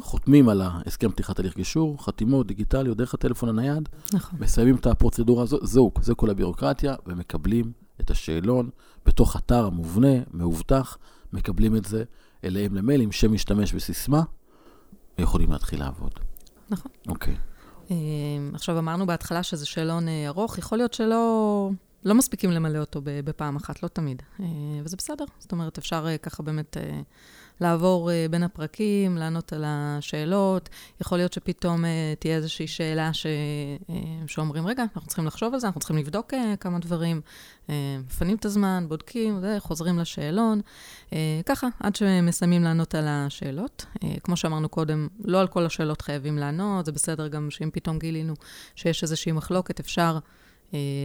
חותמים 0.00 0.48
על 0.48 0.62
ההסכם 0.62 1.10
פתיחת 1.10 1.38
הליך 1.38 1.56
גישור, 1.56 2.04
חתימות 2.04 2.46
דיגיטליות 2.46 2.96
דרך 2.96 3.14
הטלפון 3.14 3.48
הנייד, 3.48 3.88
נכון. 4.12 4.38
מסיימים 4.42 4.76
את 4.76 4.86
הפרוצדורה 4.86 5.42
הזו, 5.42 5.58
זהו, 5.62 5.92
זה 6.00 6.14
כל 6.14 6.30
הביורוקרטיה, 6.30 6.94
ומקבלים 7.06 7.72
את 8.00 8.10
השאלון 8.10 8.70
בתוך 9.06 9.36
אתר 9.36 9.66
המובנה, 9.66 10.12
מאובטח, 10.32 10.98
מקבלים 11.32 11.76
את 11.76 11.84
זה 11.84 12.04
אליהם 12.44 12.74
למייל 12.74 13.00
עם 13.00 13.12
שם 13.12 13.32
משתמש 13.32 13.74
וסיסמה, 13.74 14.22
ויכולים 15.18 15.52
להתחיל 15.52 15.80
לעבוד. 15.80 16.12
נכון. 16.70 16.92
אוקיי. 17.08 17.34
אה, 17.90 17.96
עכשיו, 18.54 18.78
אמרנו 18.78 19.06
בהתחלה 19.06 19.42
שזה 19.42 19.66
שאלון 19.66 20.08
אה, 20.08 20.28
ארוך, 20.28 20.58
יכול 20.58 20.78
להיות 20.78 20.94
שלא 20.94 21.70
לא 22.04 22.14
מספיקים 22.14 22.50
למלא 22.50 22.78
אותו 22.78 23.00
בפעם 23.04 23.56
אחת, 23.56 23.82
לא 23.82 23.88
תמיד. 23.88 24.22
אה, 24.40 24.46
וזה 24.84 24.96
בסדר. 24.96 25.24
זאת 25.38 25.52
אומרת, 25.52 25.78
אפשר 25.78 26.06
אה, 26.08 26.18
ככה 26.18 26.42
באמת 26.42 26.76
אה, 26.76 27.00
לעבור 27.60 28.10
בין 28.30 28.42
הפרקים, 28.42 29.16
לענות 29.16 29.52
על 29.52 29.64
השאלות. 29.66 30.68
יכול 31.00 31.18
להיות 31.18 31.32
שפתאום 31.32 31.84
תהיה 32.18 32.36
איזושהי 32.36 32.66
שאלה 32.66 33.12
ש... 33.12 33.26
שאומרים, 34.26 34.66
רגע, 34.66 34.82
אנחנו 34.82 35.06
צריכים 35.06 35.26
לחשוב 35.26 35.54
על 35.54 35.60
זה, 35.60 35.66
אנחנו 35.66 35.80
צריכים 35.80 35.96
לבדוק 35.96 36.34
כמה 36.60 36.78
דברים. 36.78 37.20
מפנים 38.06 38.36
את 38.36 38.44
הזמן, 38.44 38.84
בודקים, 38.88 39.38
וחוזרים 39.42 39.98
לשאלון. 39.98 40.60
ככה, 41.46 41.68
עד 41.80 41.96
שמסיימים 41.96 42.62
לענות 42.62 42.94
על 42.94 43.04
השאלות. 43.08 43.86
כמו 44.22 44.36
שאמרנו 44.36 44.68
קודם, 44.68 45.08
לא 45.24 45.40
על 45.40 45.46
כל 45.46 45.66
השאלות 45.66 46.02
חייבים 46.02 46.38
לענות, 46.38 46.86
זה 46.86 46.92
בסדר 46.92 47.28
גם 47.28 47.50
שאם 47.50 47.70
פתאום 47.72 47.98
גילינו 47.98 48.34
שיש 48.74 49.02
איזושהי 49.02 49.32
מחלוקת, 49.32 49.80
אפשר 49.80 50.18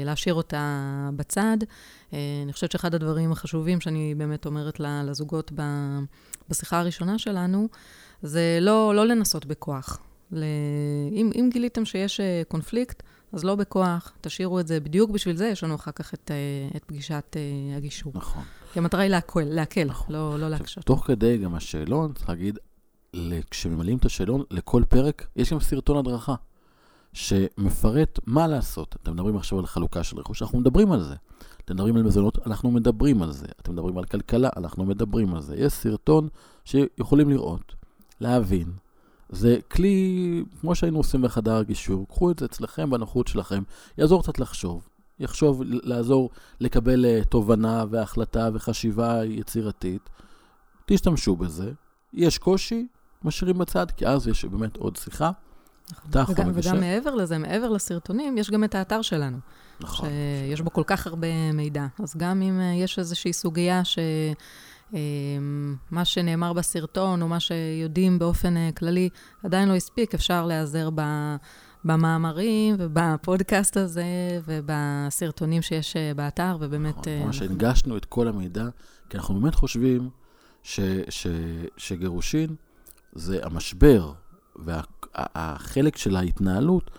להשאיר 0.06 0.34
אותה 0.34 1.10
בצד. 1.16 1.58
אה, 2.14 2.20
אני 2.44 2.54
חושבת 2.54 2.72
שאחד 2.72 2.96
הדברים 2.96 3.32
החשובים 3.32 3.82
שאני 3.82 4.16
באמת 4.18 4.46
אומרת 4.46 4.80
לזוגות 4.80 5.52
בשיחה 6.50 6.80
הראשונה 6.80 7.20
שלנו, 7.20 7.68
זה 8.22 8.58
לא, 8.62 8.96
לא 8.96 9.08
לנסות 9.08 9.46
בכוח. 9.46 10.00
אם, 11.12 11.32
אם 11.36 11.50
גיליתם 11.54 11.86
שיש 11.86 12.20
אה, 12.20 12.42
קונפליקט, 12.48 13.04
אז 13.34 13.44
לא 13.44 13.56
בכוח, 13.56 14.14
תשאירו 14.22 14.60
את 14.60 14.68
זה. 14.68 14.80
בדיוק 14.80 15.12
בשביל 15.12 15.38
זה 15.38 15.48
יש 15.48 15.64
לנו 15.64 15.76
אחר 15.76 15.92
כך 15.92 16.14
את, 16.14 16.32
אה, 16.32 16.78
את 16.78 16.84
פגישת 16.84 17.36
אה, 17.36 17.78
הגישור. 17.78 18.12
נכון. 18.16 18.44
כי 18.74 18.80
המטרה 18.80 19.02
היא 19.02 19.10
להקל, 19.10 19.44
להקל 19.44 19.84
נכון. 19.84 20.16
לא, 20.16 20.40
לא 20.40 20.50
להקשות. 20.50 20.84
תוך 20.86 21.08
כדי 21.08 21.38
גם 21.38 21.56
השאלון, 21.56 22.14
צריך 22.14 22.30
להגיד, 22.30 22.60
כשממלאים 23.52 23.98
את 23.98 24.06
השאלון, 24.06 24.44
לכל 24.52 24.84
פרק 24.90 25.28
יש 25.36 25.54
גם 25.54 25.60
סרטון 25.60 25.98
הדרכה, 25.98 26.36
שמפרט 27.14 28.20
מה 28.26 28.48
לעשות. 28.48 28.96
אתם 29.04 29.14
מדברים 29.14 29.38
עכשיו 29.38 29.60
על 29.60 29.66
חלוקה 29.66 30.04
של 30.04 30.20
רכוש, 30.20 30.42
אנחנו 30.42 30.60
מדברים 30.60 30.92
על 30.92 31.04
זה. 31.04 31.16
אתם 31.66 31.74
מדברים 31.74 31.96
על 31.96 32.04
מזונות, 32.04 32.48
אנחנו 32.48 32.72
מדברים 32.72 33.22
על 33.22 33.32
זה. 33.32 33.48
אתם 33.62 33.74
מדברים 33.74 33.98
על 33.98 34.04
כלכלה, 34.04 34.50
אנחנו 34.58 34.86
מדברים 34.86 35.36
על 35.36 35.42
זה. 35.42 35.56
יש 35.56 35.74
סרטון 35.74 36.28
שיכולים 36.66 37.30
לראות, 37.30 37.76
להבין. 38.22 38.72
זה 39.30 39.58
כלי, 39.72 40.44
כמו 40.62 40.76
שהיינו 40.76 40.98
עושים 40.98 41.22
בחדר 41.22 41.64
גישור, 41.64 42.08
קחו 42.08 42.32
את 42.32 42.40
זה 42.40 42.46
אצלכם 42.46 42.90
בנוחות 42.90 43.28
שלכם, 43.28 43.64
יעזור 43.98 44.24
קצת 44.24 44.40
לחשוב. 44.40 44.88
יחשוב, 45.20 45.62
לעזור 45.66 46.30
לקבל 46.60 47.06
אה, 47.06 47.22
תובנה 47.30 47.86
והחלטה 47.90 48.50
וחשיבה 48.54 49.26
יצירתית. 49.26 50.10
תשתמשו 50.86 51.36
בזה. 51.36 51.72
יש 52.14 52.38
קושי, 52.38 52.88
משאירים 53.24 53.58
בצד, 53.58 53.92
כי 53.92 54.08
אז 54.08 54.28
יש 54.28 54.46
באמת 54.46 54.78
עוד 54.78 54.96
שיחה. 54.96 55.32
נכון. 55.92 56.10
אתה 56.10 56.20
יכול 56.20 56.36
וגם, 56.38 56.50
לגשר. 56.50 56.70
וגם 56.70 56.80
מעבר 56.80 57.16
לזה, 57.16 57.38
מעבר 57.38 57.70
לסרטונים, 57.70 58.38
יש 58.38 58.52
גם 58.52 58.64
את 58.64 58.76
האתר 58.76 59.02
שלנו. 59.02 59.38
נכון. 59.80 60.10
שיש 60.10 60.62
בו 60.62 60.74
כל 60.74 60.84
כך 60.86 61.08
הרבה 61.08 61.52
מידע. 61.54 61.86
אז 62.00 62.16
גם 62.18 62.42
אם 62.42 62.60
אה, 62.60 62.74
יש 62.74 63.00
איזושהי 63.00 63.34
סוגיה 63.34 63.86
ש... 63.86 64.00
אה, 64.94 65.00
מה 65.92 66.06
שנאמר 66.06 66.54
בסרטון, 66.54 67.22
או 67.22 67.28
מה 67.28 67.40
שיודעים 67.40 68.20
באופן 68.20 68.58
אה, 68.58 68.70
כללי, 68.78 69.10
עדיין 69.44 69.70
לא 69.70 69.76
הספיק, 69.76 70.14
אפשר 70.14 70.46
להיעזר 70.46 70.90
ב... 70.96 71.02
במאמרים 71.86 72.76
ובפודקאסט 72.80 73.78
הזה 73.78 74.04
ובסרטונים 74.46 75.62
שיש 75.62 75.96
באתר, 76.16 76.58
ובאמת... 76.60 76.98
נכון, 76.98 77.28
אנחנו- 77.28 77.46
הנגשנו 77.46 77.98
את 77.98 78.06
כל 78.06 78.28
המידע, 78.28 78.66
כי 79.10 79.18
אנחנו 79.18 79.40
באמת 79.40 79.56
חושבים 79.56 80.10
ש, 80.64 80.80
ש, 81.10 81.28
שגירושין 81.78 82.56
זה 83.14 83.40
המשבר 83.44 84.12
והחלק 84.66 85.98
של 85.98 86.16
ההתנהלות, 86.16 86.92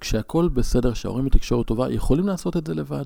כשהכול 0.00 0.48
בסדר, 0.48 0.94
שההורים 0.94 1.24
בתקשורת 1.24 1.66
טובה, 1.66 1.92
יכולים 1.92 2.26
לעשות 2.26 2.56
את 2.56 2.66
זה 2.66 2.74
לבד. 2.74 3.04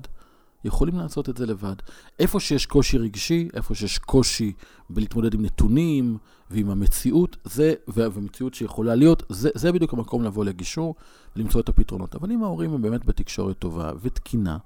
יכולים 0.63 0.97
לעשות 0.97 1.29
את 1.29 1.37
זה 1.37 1.45
לבד. 1.45 1.75
איפה 2.19 2.39
שיש 2.39 2.65
קושי 2.65 2.97
רגשי, 2.97 3.49
איפה 3.53 3.75
שיש 3.75 3.97
קושי 3.97 4.53
בלהתמודד 4.89 5.33
עם 5.33 5.41
נתונים 5.41 6.17
ועם 6.51 6.69
המציאות, 6.69 7.37
זה, 7.43 7.73
ו- 7.89 8.11
ומציאות 8.13 8.53
שיכולה 8.53 8.95
להיות, 8.95 9.23
זה, 9.29 9.49
זה 9.55 9.71
בדיוק 9.71 9.93
המקום 9.93 10.23
לבוא 10.23 10.45
לגישור 10.45 10.95
ולמצוא 11.35 11.61
את 11.61 11.69
הפתרונות. 11.69 12.15
אבל 12.15 12.31
אם 12.31 12.43
ההורים 12.43 12.73
הם 12.73 12.81
באמת 12.81 13.05
בתקשורת 13.05 13.59
טובה 13.59 13.91
ותקינה, 14.01 14.57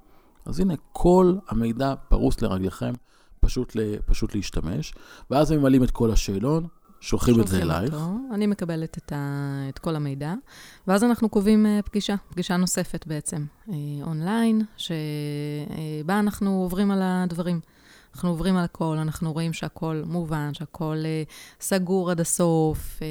אז 0.46 0.60
הנה, 0.60 0.74
כל 0.92 1.36
המידע 1.48 1.96
פרוס 1.96 2.42
לרגליכם, 2.42 2.94
פשוט, 3.40 3.76
פשוט 4.06 4.36
להשתמש, 4.36 4.94
ואז 5.32 5.52
הם 5.52 5.60
ממלאים 5.60 5.84
את 5.84 5.92
כל 5.92 6.12
השאלון, 6.12 6.68
שולחים 7.06 7.42
את 7.42 7.48
זה 7.48 7.62
אלייך. 7.62 7.94
אותו, 7.94 8.18
אני 8.34 8.48
מקבלת 8.48 8.98
את, 8.98 9.12
ה, 9.12 9.66
את 9.70 9.80
כל 9.80 9.96
המידע, 9.96 10.34
ואז 10.88 11.04
אנחנו 11.04 11.30
קובעים 11.30 11.66
אה, 11.66 11.80
פגישה, 11.86 12.16
פגישה 12.30 12.58
נוספת 12.58 13.08
בעצם, 13.08 13.46
אה, 13.70 13.76
אונליין, 14.02 14.62
שבה 14.78 16.20
אנחנו 16.20 16.62
עוברים 16.62 16.92
על 16.92 17.00
הדברים. 17.04 17.60
אנחנו 18.16 18.30
עוברים 18.30 18.58
על 18.58 18.64
הכל, 18.64 18.98
אנחנו 19.02 19.34
רואים 19.34 19.54
שהכל 19.54 20.02
מובן, 20.06 20.54
שהכל 20.54 20.98
אה, 21.06 21.24
סגור 21.62 22.12
עד 22.12 22.20
הסוף, 22.20 23.00
אה, 23.02 23.08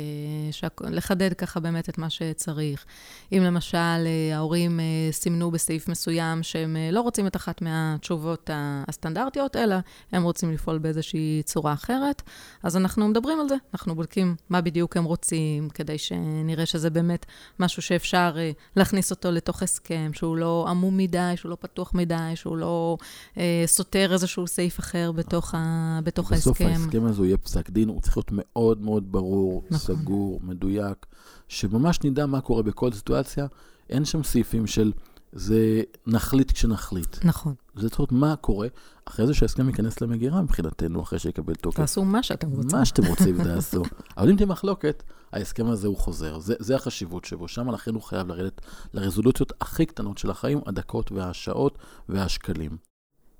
שהכ... 0.52 0.82
לחדד 0.90 1.32
ככה 1.32 1.60
באמת 1.60 1.88
את 1.88 1.98
מה 1.98 2.10
שצריך. 2.10 2.84
אם 3.32 3.42
למשל 3.42 3.78
אה, 3.78 4.36
ההורים 4.36 4.80
אה, 4.80 4.84
סימנו 5.12 5.50
בסעיף 5.50 5.88
מסוים 5.88 6.42
שהם 6.42 6.76
אה, 6.76 6.90
לא 6.92 7.00
רוצים 7.00 7.26
את 7.26 7.36
אחת 7.36 7.62
מהתשובות 7.62 8.50
הסטנדרטיות, 8.88 9.56
אלא 9.56 9.76
הם 10.12 10.22
רוצים 10.22 10.52
לפעול 10.52 10.78
באיזושהי 10.78 11.42
צורה 11.44 11.72
אחרת, 11.72 12.22
אז 12.62 12.76
אנחנו 12.76 13.08
מדברים 13.08 13.40
על 13.40 13.48
זה. 13.48 13.56
אנחנו 13.74 13.94
בודקים 13.94 14.36
מה 14.50 14.60
בדיוק 14.60 14.96
הם 14.96 15.04
רוצים, 15.04 15.68
כדי 15.68 15.98
שנראה 15.98 16.66
שזה 16.66 16.90
באמת 16.90 17.26
משהו 17.58 17.82
שאפשר 17.82 18.34
אה, 18.38 18.50
להכניס 18.76 19.10
אותו 19.10 19.30
לתוך 19.30 19.62
הסכם, 19.62 20.10
שהוא 20.14 20.36
לא 20.36 20.66
עמום 20.68 20.96
מדי, 20.96 21.32
שהוא 21.36 21.50
לא 21.50 21.56
פתוח 21.60 21.94
מדי, 21.94 22.32
שהוא 22.34 22.56
לא 22.56 22.96
אה, 23.38 23.62
סותר 23.66 24.12
איזשהו 24.12 24.46
סעיף 24.46 24.80
אחר 24.80 24.93
בתוך, 25.16 25.54
ה, 25.54 26.00
בתוך 26.04 26.32
בסוף 26.32 26.60
ההסכם. 26.60 26.80
ההסכם 26.80 27.04
הזה 27.04 27.26
יהיה 27.26 27.36
פסק 27.36 27.70
דין, 27.70 27.88
הוא 27.88 28.00
צריך 28.00 28.16
להיות 28.16 28.30
מאוד 28.32 28.82
מאוד 28.82 29.12
ברור, 29.12 29.64
נכון. 29.70 29.96
סגור, 29.96 30.40
מדויק, 30.42 31.06
שממש 31.48 31.98
נדע 32.04 32.26
מה 32.26 32.40
קורה 32.40 32.62
בכל 32.62 32.92
סיטואציה. 32.92 33.46
אין 33.90 34.04
שם 34.04 34.22
סעיפים 34.22 34.66
של 34.66 34.92
זה 35.32 35.82
נחליט 36.06 36.52
כשנחליט. 36.52 37.24
נכון. 37.24 37.54
זה 37.76 37.88
צריך 37.88 38.00
להיות 38.00 38.12
מה 38.12 38.36
קורה 38.36 38.68
אחרי 39.04 39.26
זה 39.26 39.34
שההסכם 39.34 39.68
ייכנס 39.68 40.00
למגירה 40.00 40.42
מבחינתנו, 40.42 41.02
אחרי 41.02 41.18
שיקבל 41.18 41.54
תוקף. 41.54 41.76
תעשו 41.76 42.04
מה 42.04 42.22
שאתם 42.22 42.50
רוצים. 42.50 42.78
מה 42.78 42.84
שאתם 42.84 43.06
רוצים 43.06 43.42
תעשו. 43.44 43.82
אבל 44.16 44.30
אם 44.30 44.36
תהיה 44.36 44.46
מחלוקת, 44.46 45.02
ההסכם 45.32 45.66
הזה 45.66 45.88
הוא 45.88 45.96
חוזר. 45.96 46.38
זה, 46.38 46.54
זה 46.58 46.76
החשיבות 46.76 47.24
שבו. 47.24 47.48
שם 47.48 47.70
לכן 47.70 47.94
הוא 47.94 48.02
חייב 48.02 48.28
לרדת 48.28 48.60
לרזולוציות 48.94 49.52
הכי 49.60 49.86
קטנות 49.86 50.18
של 50.18 50.30
החיים, 50.30 50.60
הדקות 50.66 51.12
והשעות 51.12 51.78
והשקלים. 52.08 52.76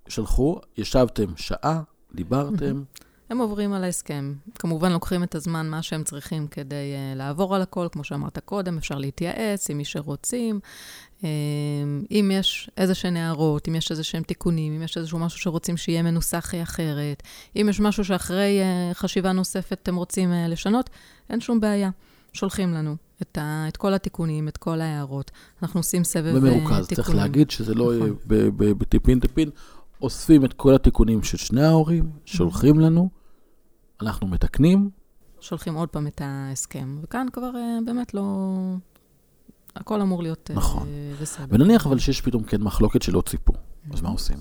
שלחו, 0.09 0.61
ישבתם 0.77 1.37
שעה, 1.37 1.83
דיברתם, 2.15 2.83
הם 3.31 3.39
עוברים 3.39 3.73
על 3.73 3.85
ההסכם. 3.85 4.35
כמובן, 4.59 4.93
לוקחים 4.93 5.23
את 5.23 5.35
הזמן, 5.35 5.71
מה 5.71 5.83
שהם 5.83 6.05
צריכים 6.05 6.47
כדי 6.47 6.75
uh, 6.75 7.19
לעבור 7.19 7.55
על 7.55 7.63
הכל. 7.63 7.87
כמו 7.93 8.05
שאמרת 8.05 8.39
קודם, 8.39 8.79
אפשר 8.79 8.99
להתייעץ 8.99 9.71
עם 9.71 9.77
מי 9.79 9.85
שרוצים. 9.85 10.61
Um, 11.21 11.25
אם 12.11 12.31
יש 12.35 12.71
איזה 12.77 12.95
שהן 12.95 13.17
הערות, 13.17 13.69
אם 13.69 13.75
יש 13.75 13.91
איזה 13.91 14.05
שהם 14.05 14.23
תיקונים, 14.23 14.73
אם 14.73 14.83
יש 14.83 14.97
איזשהו 14.97 15.19
משהו 15.19 15.39
שרוצים 15.39 15.77
שיהיה 15.77 16.03
מנוסח 16.03 16.55
אחרת, 16.63 17.23
אם 17.57 17.67
יש 17.71 17.81
משהו 17.81 18.05
שאחרי 18.05 18.61
uh, 18.61 18.95
חשיבה 18.95 19.33
נוספת 19.33 19.79
אתם 19.83 19.97
רוצים 19.97 20.33
uh, 20.33 20.51
לשנות, 20.51 20.91
אין 21.31 21.41
שום 21.41 21.61
בעיה. 21.61 21.91
שולחים 22.33 22.75
לנו 22.75 22.97
את, 23.23 23.39
ה, 23.39 23.65
את 23.69 23.77
כל 23.77 23.95
התיקונים, 23.95 24.49
את 24.49 24.57
כל 24.57 24.81
ההערות. 24.81 25.31
אנחנו 25.63 25.81
עושים 25.81 26.05
סבב 26.05 26.35
uh, 26.37 26.41
תיקונים. 26.41 26.65
במרוכז. 26.65 26.89
צריך 26.89 27.15
להגיד 27.15 27.51
שזה 27.51 27.75
לא 27.75 27.95
יהיה 27.95 28.13
ב- 28.27 28.49
ב- 28.57 28.79
בטיפין 28.79 29.21
טיפין. 29.21 29.51
אוספים 30.03 30.45
את 30.45 30.53
כל 30.53 30.75
התיקונים 30.75 31.23
של 31.23 31.37
שני 31.37 31.65
ההורים, 31.65 32.11
שולחים 32.25 32.81
לנו, 32.81 33.09
אנחנו 34.01 34.27
מתקנים, 34.27 34.91
שולחים 35.45 35.75
עוד 35.75 35.89
פעם 35.89 36.07
את 36.07 36.21
ההסכם. 36.25 36.99
וכאן 37.03 37.27
כבר 37.33 37.51
uh, 37.51 37.85
באמת 37.87 38.15
לא... 38.15 38.57
הכל 39.77 40.01
אמור 40.01 40.23
להיות 40.23 40.51
uh, 40.51 40.57
נכון. 40.57 40.89
בסדר. 41.21 41.47
ונניח 41.49 41.87
אבל 41.87 41.99
שיש 41.99 42.21
פתאום 42.21 42.43
כן 42.43 42.63
מחלוקת 42.63 43.03
שלא 43.03 43.23
ציפו, 43.27 43.53
אז 43.93 44.03
מה 44.03 44.09
עושים? 44.09 44.39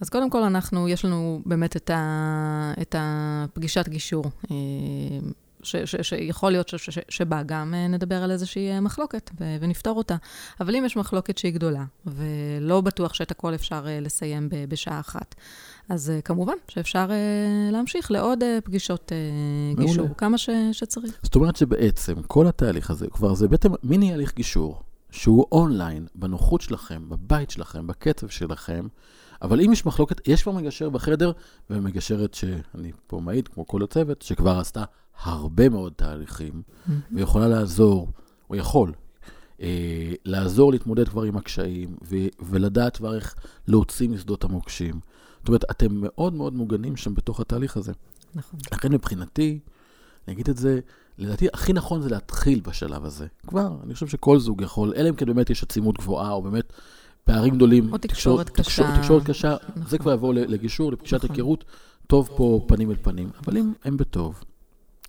אז 0.00 0.08
קודם 0.08 0.30
כל, 0.30 0.42
אנחנו, 0.42 0.88
יש 0.88 1.04
לנו 1.04 1.42
באמת 1.46 1.76
את, 1.76 1.90
ה, 1.90 2.72
את 2.82 2.94
הפגישת 2.98 3.88
גישור, 3.88 4.24
אה, 4.50 4.56
ש, 5.64 5.76
ש, 5.76 5.96
שיכול 6.02 6.52
להיות 6.52 6.68
ש, 6.68 6.74
ש, 6.74 6.90
ש, 6.90 6.98
שבה 7.08 7.42
גם 7.42 7.74
אה, 7.74 7.88
נדבר 7.88 8.22
על 8.22 8.30
איזושהי 8.30 8.70
אה, 8.70 8.80
מחלוקת 8.80 9.30
ו, 9.40 9.56
ונפתור 9.60 9.96
אותה. 9.96 10.16
אבל 10.60 10.76
אם 10.76 10.84
יש 10.84 10.96
מחלוקת 10.96 11.38
שהיא 11.38 11.52
גדולה, 11.52 11.84
ולא 12.06 12.80
בטוח 12.80 13.14
שאת 13.14 13.30
הכל 13.30 13.54
אפשר 13.54 13.84
אה, 13.86 14.00
לסיים 14.00 14.48
ב, 14.48 14.64
בשעה 14.68 15.00
אחת, 15.00 15.34
אז 15.88 16.12
כמובן 16.24 16.54
שאפשר 16.68 17.10
להמשיך 17.72 18.10
לעוד 18.10 18.44
פגישות 18.64 19.12
גישור, 19.76 19.96
מעולה. 19.96 20.14
כמה 20.14 20.38
ש, 20.38 20.50
שצריך. 20.72 21.18
זאת 21.22 21.34
אומרת 21.34 21.56
שבעצם 21.56 22.22
כל 22.22 22.46
התהליך 22.46 22.90
הזה, 22.90 23.06
כבר 23.10 23.34
זה 23.34 23.48
בעצם 23.48 23.70
מיני 23.82 24.14
הליך 24.14 24.34
גישור, 24.34 24.82
שהוא 25.10 25.46
אונליין, 25.52 26.06
בנוחות 26.14 26.60
שלכם, 26.60 27.08
בבית 27.08 27.50
שלכם, 27.50 27.86
בקצב 27.86 28.28
שלכם, 28.28 28.86
אבל 29.44 29.60
אם 29.60 29.72
יש 29.72 29.86
מחלוקת, 29.86 30.28
יש 30.28 30.42
כבר 30.42 30.52
מגשר 30.52 30.90
בחדר, 30.90 31.32
ומגשרת 31.70 32.34
שאני 32.34 32.92
פה 33.06 33.20
מעיד, 33.20 33.48
כמו 33.48 33.66
כל 33.66 33.82
הצוות, 33.82 34.22
שכבר 34.22 34.58
עשתה 34.58 34.84
הרבה 35.22 35.68
מאוד 35.68 35.92
תהליכים, 35.96 36.52
mm-hmm. 36.52 36.90
ויכולה 37.12 37.48
לעזור, 37.48 38.08
או 38.50 38.56
יכול, 38.56 38.92
אה, 39.60 40.12
לעזור 40.24 40.72
להתמודד 40.72 41.08
כבר 41.08 41.22
עם 41.22 41.36
הקשיים, 41.36 41.96
ו- 42.04 42.28
ולדעת 42.40 42.96
כבר 42.96 43.14
איך 43.14 43.34
להוציא 43.68 44.08
משדות 44.08 44.44
המוקשים. 44.44 45.00
זאת 45.38 45.48
אומרת, 45.48 45.64
אתם 45.70 45.88
מאוד 45.90 46.34
מאוד 46.34 46.54
מוגנים 46.54 46.96
שם 46.96 47.14
בתוך 47.14 47.40
התהליך 47.40 47.76
הזה. 47.76 47.92
נכון. 48.34 48.60
לכן 48.72 48.92
מבחינתי, 48.92 49.58
אני 50.26 50.34
אגיד 50.34 50.48
את 50.48 50.56
זה, 50.56 50.80
לדעתי 51.18 51.46
הכי 51.52 51.72
נכון 51.72 52.02
זה 52.02 52.08
להתחיל 52.08 52.60
בשלב 52.60 53.04
הזה. 53.04 53.26
כבר, 53.46 53.76
אני 53.84 53.94
חושב 53.94 54.06
שכל 54.06 54.38
זוג 54.38 54.62
יכול, 54.62 54.92
אלא 54.96 55.08
אם 55.08 55.14
כן 55.14 55.26
באמת 55.26 55.50
יש 55.50 55.62
עצימות 55.62 55.98
גבוהה, 55.98 56.30
או 56.30 56.42
באמת 56.42 56.72
פערים 57.24 57.54
גדולים. 57.54 57.92
או 57.92 57.98
תקשורת 57.98 58.50
קשה. 58.50 58.62
תקשורת, 58.62 58.98
תקשורת 59.00 59.24
קשה, 59.24 59.56
נכון. 59.68 59.90
זה 59.90 59.98
כבר 59.98 60.12
יבוא 60.12 60.34
לגישור, 60.34 60.92
לפגישת 60.92 61.14
נכון. 61.14 61.30
היכרות, 61.30 61.64
טוב 62.06 62.28
פה 62.36 62.64
פנים 62.68 62.90
אל 62.90 62.96
פנים. 63.02 63.30
אבל 63.44 63.56
אם 63.56 63.72
הם 63.84 63.96
בטוב, 63.96 64.44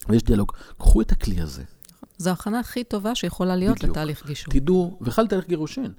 ויש 0.09 0.23
דיאלוג, 0.23 0.51
קחו 0.77 1.01
את 1.01 1.11
הכלי 1.11 1.41
הזה. 1.41 1.63
זו 2.17 2.29
ההכנה 2.29 2.59
הכי 2.59 2.83
טובה 2.83 3.15
שיכולה 3.15 3.55
להיות. 3.55 3.83
לתהליך 3.83 4.27
גישור. 4.27 4.53
תדעו, 4.53 4.97
בכלל 5.01 5.25
לתהליך 5.25 5.47
גירושין. 5.47 5.91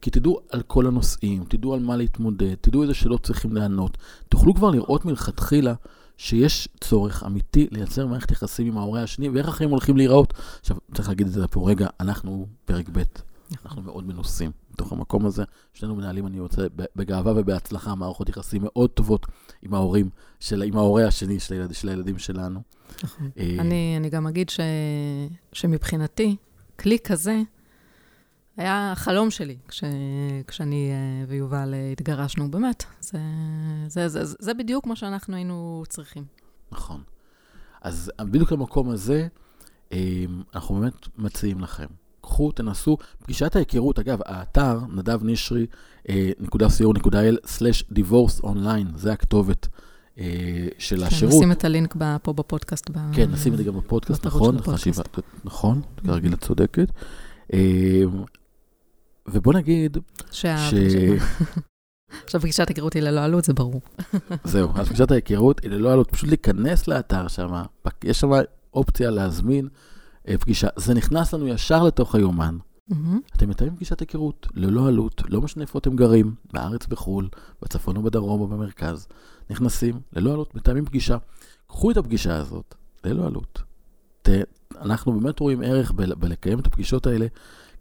כי 0.00 0.10
תדעו 0.10 0.40
על 0.50 0.62
כל 0.62 0.86
הנושאים, 0.86 1.44
תדעו 1.48 1.74
על 1.74 1.80
מה 1.80 1.96
להתמודד, 1.96 2.54
תדעו 2.60 2.82
איזה 2.82 2.94
שאלות 2.94 3.22
צריכים 3.22 3.56
לענות. 3.56 3.98
תוכלו 4.28 4.54
כבר 4.54 4.70
לראות 4.70 5.04
מלכתחילה 5.04 5.74
שיש 6.16 6.68
צורך 6.80 7.24
אמיתי 7.26 7.68
לייצר 7.70 8.06
מערכת 8.06 8.30
יחסים 8.30 8.66
עם 8.66 8.78
ההורה 8.78 9.02
השני, 9.02 9.28
ואיך 9.28 9.48
החיים 9.48 9.70
הולכים 9.70 9.96
להיראות. 9.96 10.34
עכשיו, 10.60 10.76
צריך 10.94 11.08
להגיד 11.08 11.26
את 11.26 11.32
זה 11.32 11.48
פה 11.48 11.70
רגע, 11.70 11.88
אנחנו 12.00 12.46
פרק 12.64 12.88
ב', 12.92 13.02
אנחנו 13.64 13.82
מאוד 13.82 14.06
מנוסים 14.06 14.50
בתוך 14.70 14.92
המקום 14.92 15.26
הזה. 15.26 15.44
שנינו 15.74 15.96
מנהלים, 15.96 16.26
אני 16.26 16.40
רוצה, 16.40 16.66
בגאווה 16.96 17.32
ובהצלחה, 17.36 17.94
מערכות 17.94 18.28
יחסים 18.28 18.62
מאוד 18.64 18.90
טובות 18.90 19.26
עם 19.62 19.74
ההורים, 19.74 20.10
של, 20.40 20.62
עם 20.62 20.76
ההורה 20.76 21.06
השני 21.06 21.40
של, 21.40 21.54
הילד, 21.54 21.74
של 21.74 21.88
הילדים 21.88 22.18
שלנו. 22.18 22.60
נכון. 23.04 23.30
אה, 23.38 23.56
אני, 23.58 23.94
אני 23.96 24.10
גם 24.10 24.26
אגיד 24.26 24.48
ש, 24.48 24.60
שמבחינתי, 25.52 26.36
כלי 26.78 26.98
כזה, 27.04 27.42
היה 28.56 28.92
החלום 28.92 29.30
שלי 29.30 29.56
כש, 29.68 29.84
כשאני 30.46 30.90
אה, 30.90 31.24
ויובל 31.28 31.74
אה, 31.74 31.92
התגרשנו, 31.92 32.50
באמת. 32.50 32.84
זה, 33.00 33.18
זה, 33.88 34.08
זה, 34.08 34.24
זה, 34.24 34.36
זה 34.38 34.54
בדיוק 34.54 34.86
מה 34.86 34.96
שאנחנו 34.96 35.36
היינו 35.36 35.82
צריכים. 35.88 36.24
נכון. 36.72 37.02
אז 37.80 38.12
בדיוק 38.20 38.52
למקום 38.52 38.90
הזה, 38.90 39.28
אנחנו 40.54 40.74
באמת 40.80 41.18
מציעים 41.18 41.60
לכם. 41.60 41.86
קחו, 42.40 42.52
תנסו. 42.52 42.96
פגישת 43.22 43.56
ההיכרות, 43.56 43.98
אגב, 43.98 44.18
האתר, 44.26 44.78
נדב 44.94 45.24
נשרי, 45.24 45.66
נקודה 46.40 46.66
co.il/divorce 46.66 48.44
online, 48.44 48.96
זה 48.96 49.12
הכתובת 49.12 49.68
אה, 50.18 50.68
של 50.78 50.96
כן, 50.96 51.02
השירות. 51.02 51.34
נשים 51.34 51.52
את 51.52 51.64
הלינק 51.64 51.94
פה 52.22 52.32
בפודקאסט. 52.32 52.90
כן, 53.12 53.30
נשים 53.30 53.52
את 53.52 53.58
זה 53.58 53.64
גם 53.64 53.76
בפודקאסט, 53.76 54.26
נכון, 54.26 54.62
חשיבה, 54.62 55.02
נכון, 55.44 55.80
כרגיל 56.06 56.34
את 56.34 56.44
צודקת. 56.44 56.88
אה, 57.52 58.02
ובוא 59.28 59.54
נגיד 59.54 59.98
ש... 60.30 60.44
עכשיו 62.24 62.40
פגישת 62.40 62.66
ההיכרות 62.66 62.94
היא 62.94 63.02
ללא 63.02 63.20
עלות, 63.24 63.44
זה 63.44 63.52
ברור. 63.52 63.80
זהו, 64.44 64.68
אז 64.74 64.88
פגישת 64.88 65.10
ההיכרות 65.10 65.62
היא 65.62 65.70
ללא 65.70 65.92
עלות, 65.92 66.10
פשוט 66.10 66.28
להיכנס 66.28 66.88
לאתר 66.88 67.28
שם, 67.28 67.62
יש 68.04 68.20
שם 68.20 68.30
אופציה 68.74 69.10
להזמין 69.10 69.68
פגישה. 70.40 70.68
זה 70.76 70.94
נכנס 70.94 71.34
לנו 71.34 71.48
ישר 71.48 71.84
לתוך 71.84 72.14
היומן. 72.14 72.58
Mm-hmm. 72.90 72.94
אתם 73.36 73.48
מתאמים 73.48 73.76
פגישת 73.76 74.00
היכרות, 74.00 74.46
ללא 74.54 74.88
עלות, 74.88 75.22
לא 75.28 75.40
משנה 75.40 75.62
איפה 75.62 75.78
אתם 75.78 75.96
גרים, 75.96 76.34
בארץ, 76.52 76.86
בחו"ל, 76.86 77.28
בצפון 77.62 77.96
או 77.96 78.02
בדרום 78.02 78.40
או 78.40 78.46
במרכז. 78.46 79.06
נכנסים, 79.50 80.00
ללא 80.12 80.32
עלות, 80.32 80.54
מתאמים 80.54 80.84
פגישה. 80.84 81.16
קחו 81.66 81.90
את 81.90 81.96
הפגישה 81.96 82.36
הזאת, 82.36 82.74
ללא 83.04 83.26
עלות. 83.26 83.62
ת, 84.22 84.28
אנחנו 84.80 85.20
באמת 85.20 85.40
רואים 85.40 85.62
ערך 85.62 85.92
ב- 85.92 86.14
בלקיים 86.14 86.58
את 86.58 86.66
הפגישות 86.66 87.06
האלה, 87.06 87.26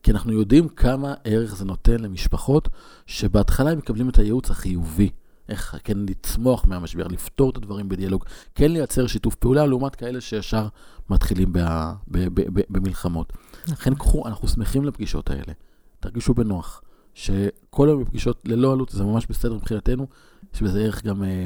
כי 0.04 0.12
אנחנו 0.12 0.34
יודעים 0.34 0.67
כמה 0.67 1.13
ערך 1.23 1.56
זה 1.56 1.65
נותן 1.65 1.99
למשפחות 1.99 2.69
שבהתחלה 3.06 3.71
הם 3.71 3.78
מקבלים 3.78 4.10
את 4.10 4.17
הייעוץ 4.17 4.52
החיובי. 4.52 5.10
איך 5.49 5.75
כן 5.83 5.97
לצמוח 5.97 6.65
מהמשבר, 6.65 7.07
לפתור 7.07 7.49
את 7.49 7.57
הדברים 7.57 7.89
בדיאלוג, 7.89 8.25
כן 8.55 8.71
לייצר 8.71 9.07
שיתוף 9.07 9.35
פעולה, 9.35 9.65
לעומת 9.65 9.95
כאלה 9.95 10.21
שישר 10.21 10.67
מתחילים 11.09 11.53
ב- 11.53 11.59
ב- 12.07 12.49
ב- 12.53 12.62
במלחמות. 12.69 13.33
לכן 13.67 13.95
קחו, 13.95 14.27
אנחנו 14.27 14.47
שמחים 14.47 14.85
לפגישות 14.85 15.29
האלה. 15.29 15.53
תרגישו 15.99 16.33
בנוח, 16.33 16.81
שכל 17.13 17.88
היום 17.88 18.03
בפגישות 18.03 18.41
ללא 18.45 18.73
עלות, 18.73 18.89
זה 18.89 19.03
ממש 19.03 19.27
בסדר 19.29 19.53
מבחינתנו, 19.53 20.07
יש 20.53 20.62
בזה 20.62 20.81
ערך 20.81 21.03
גם 21.03 21.23
אה, 21.23 21.45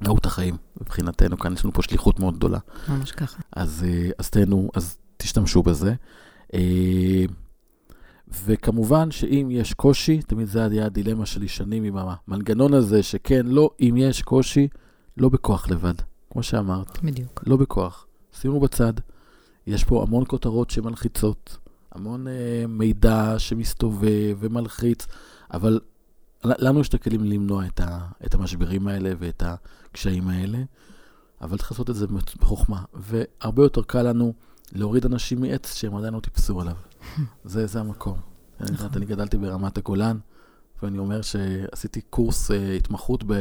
מהות 0.00 0.26
החיים 0.26 0.56
מבחינתנו, 0.80 1.38
כאן 1.38 1.52
יש 1.52 1.64
לנו 1.64 1.72
פה 1.74 1.82
שליחות 1.82 2.20
מאוד 2.20 2.36
גדולה. 2.36 2.58
ממש 2.88 3.12
ככה. 3.12 3.42
אז, 3.56 3.84
אה, 3.88 4.10
אז 4.18 4.30
תהנו, 4.30 4.70
אז 4.74 4.96
תשתמשו 5.16 5.62
בזה. 5.62 5.94
וכמובן 8.44 9.10
שאם 9.10 9.48
יש 9.50 9.74
קושי, 9.74 10.22
תמיד 10.22 10.48
זה 10.48 10.64
היה 10.64 10.86
הדילמה 10.86 11.26
שלי 11.26 11.48
שנים 11.48 11.84
עם 11.84 11.96
המנגנון 11.96 12.74
הזה, 12.74 13.02
שכן, 13.02 13.46
לא, 13.46 13.70
אם 13.80 13.94
יש 13.98 14.22
קושי, 14.22 14.68
לא 15.16 15.28
בכוח 15.28 15.68
לבד, 15.68 15.94
כמו 16.30 16.42
שאמרת. 16.42 17.02
בדיוק. 17.02 17.44
לא 17.46 17.56
בכוח. 17.56 18.06
שימו 18.40 18.60
בצד. 18.60 18.92
יש 19.66 19.84
פה 19.84 20.02
המון 20.02 20.24
כותרות 20.28 20.70
שמלחיצות, 20.70 21.58
המון 21.92 22.28
אה, 22.28 22.64
מידע 22.68 23.34
שמסתובב 23.38 24.36
ומלחיץ, 24.38 25.06
אבל 25.52 25.80
לנו 26.44 26.80
יש 26.80 26.88
את 26.88 26.94
הכלים 26.94 27.24
למנוע 27.24 27.66
את, 27.66 27.80
ה, 27.80 27.98
את 28.26 28.34
המשברים 28.34 28.88
האלה 28.88 29.12
ואת 29.18 29.42
הקשיים 29.46 30.28
האלה, 30.28 30.58
אבל 31.40 31.58
צריך 31.58 31.70
לעשות 31.70 31.90
את 31.90 31.94
זה 31.94 32.06
בחוכמה. 32.40 32.82
והרבה 32.94 33.62
יותר 33.62 33.82
קל 33.82 34.02
לנו 34.02 34.32
להוריד 34.72 35.06
אנשים 35.06 35.40
מעץ 35.40 35.74
שהם 35.74 35.96
עדיין 35.96 36.14
לא 36.14 36.20
טיפסו 36.20 36.60
עליו. 36.60 36.76
זה, 37.44 37.66
זה 37.66 37.80
המקום. 37.80 38.18
אני, 38.60 38.70
יודעת, 38.70 38.96
אני 38.96 39.06
גדלתי 39.06 39.36
ברמת 39.36 39.78
הגולן, 39.78 40.18
ואני 40.82 40.98
אומר 40.98 41.22
שעשיתי 41.22 42.00
קורס 42.00 42.50
uh, 42.50 42.54
התמחות 42.76 43.24
ב, 43.24 43.32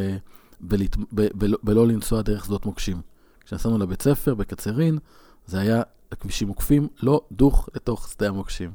ב, 0.61 0.75
ב, 1.13 1.21
ב, 1.37 1.55
בלא 1.63 1.87
לנסוע 1.87 2.21
דרך 2.21 2.45
שדות 2.45 2.65
מוקשים. 2.65 3.01
כשנסענו 3.45 3.77
לבית 3.77 4.01
ספר 4.01 4.35
בקצרין, 4.35 4.97
זה 5.45 5.59
היה 5.59 5.81
הכבישים 6.11 6.47
עוקפים, 6.47 6.87
לא 7.03 7.21
דוך 7.31 7.69
לתוך 7.75 8.09
שדה 8.09 8.27
המוקשים. 8.27 8.71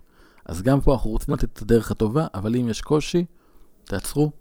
אז 0.46 0.62
גם 0.62 0.80
פה 0.80 0.92
אנחנו 0.92 1.10
רוצים 1.10 1.34
לתת 1.34 1.44
את 1.44 1.62
הדרך 1.62 1.90
הטובה, 1.90 2.26
אבל 2.34 2.56
אם 2.56 2.68
יש 2.68 2.80
קושי, 2.80 3.24
תעצרו, 3.84 4.32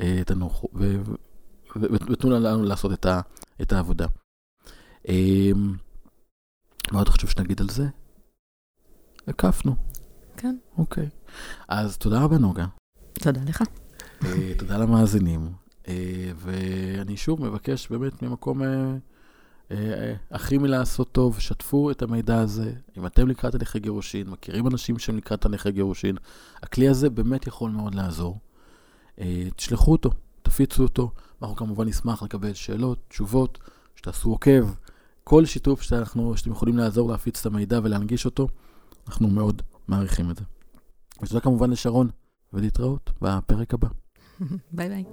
אה, 0.00 0.22
תנוחו, 0.26 0.68
ותנו 2.10 2.30
לנו 2.30 2.62
לעשות 2.62 2.92
את, 2.92 3.06
ה, 3.06 3.20
את 3.62 3.72
העבודה. 3.72 4.06
אה, 5.08 5.50
מה 6.92 6.98
עוד 6.98 7.08
חשוב 7.08 7.30
שנגיד 7.30 7.60
על 7.60 7.68
זה? 7.68 7.86
הקפנו. 9.28 9.74
כן. 10.36 10.56
אוקיי. 10.78 11.08
אז 11.68 11.96
תודה 11.98 12.20
רבה, 12.20 12.38
נוגה. 12.38 12.66
תודה 13.12 13.40
לך. 13.46 13.62
אה, 14.24 14.52
תודה 14.58 14.78
למאזינים. 14.78 15.52
ואני 16.36 17.16
שוב 17.16 17.48
מבקש 17.48 17.88
באמת 17.88 18.22
ממקום 18.22 18.62
הכי 20.30 20.58
מלעשות 20.58 21.12
טוב, 21.12 21.40
שתפו 21.40 21.90
את 21.90 22.02
המידע 22.02 22.40
הזה. 22.40 22.72
אם 22.98 23.06
אתם 23.06 23.28
לקראת 23.28 23.54
הליכי 23.54 23.80
גירושין, 23.80 24.30
מכירים 24.30 24.66
אנשים 24.66 24.98
שהם 24.98 25.16
לקראת 25.16 25.44
הליכי 25.44 25.72
גירושין, 25.72 26.16
הכלי 26.62 26.88
הזה 26.88 27.10
באמת 27.10 27.46
יכול 27.46 27.70
מאוד 27.70 27.94
לעזור. 27.94 28.38
אה, 29.20 29.48
תשלחו 29.56 29.92
אותו, 29.92 30.10
תפיצו 30.42 30.82
אותו. 30.82 31.10
אנחנו 31.42 31.56
כמובן 31.56 31.88
נשמח 31.88 32.22
לקבל 32.22 32.52
שאלות, 32.52 32.98
תשובות, 33.08 33.58
שתעשו 33.96 34.30
עוקב. 34.30 34.74
כל 35.24 35.44
שיתוף 35.44 35.82
שאנחנו, 35.82 36.36
שאתם 36.36 36.50
יכולים 36.50 36.76
לעזור 36.76 37.10
להפיץ 37.10 37.40
את 37.40 37.46
המידע 37.46 37.80
ולהנגיש 37.82 38.24
אותו, 38.24 38.48
אנחנו 39.08 39.28
מאוד 39.28 39.62
מעריכים 39.88 40.30
את 40.30 40.36
זה. 40.36 40.44
ותודה 41.22 41.40
כמובן 41.40 41.70
לשרון, 41.70 42.08
ולהתראות 42.52 43.10
בפרק 43.22 43.74
הבא. 43.74 43.88
ביי 44.72 44.88
ביי. 44.88 45.04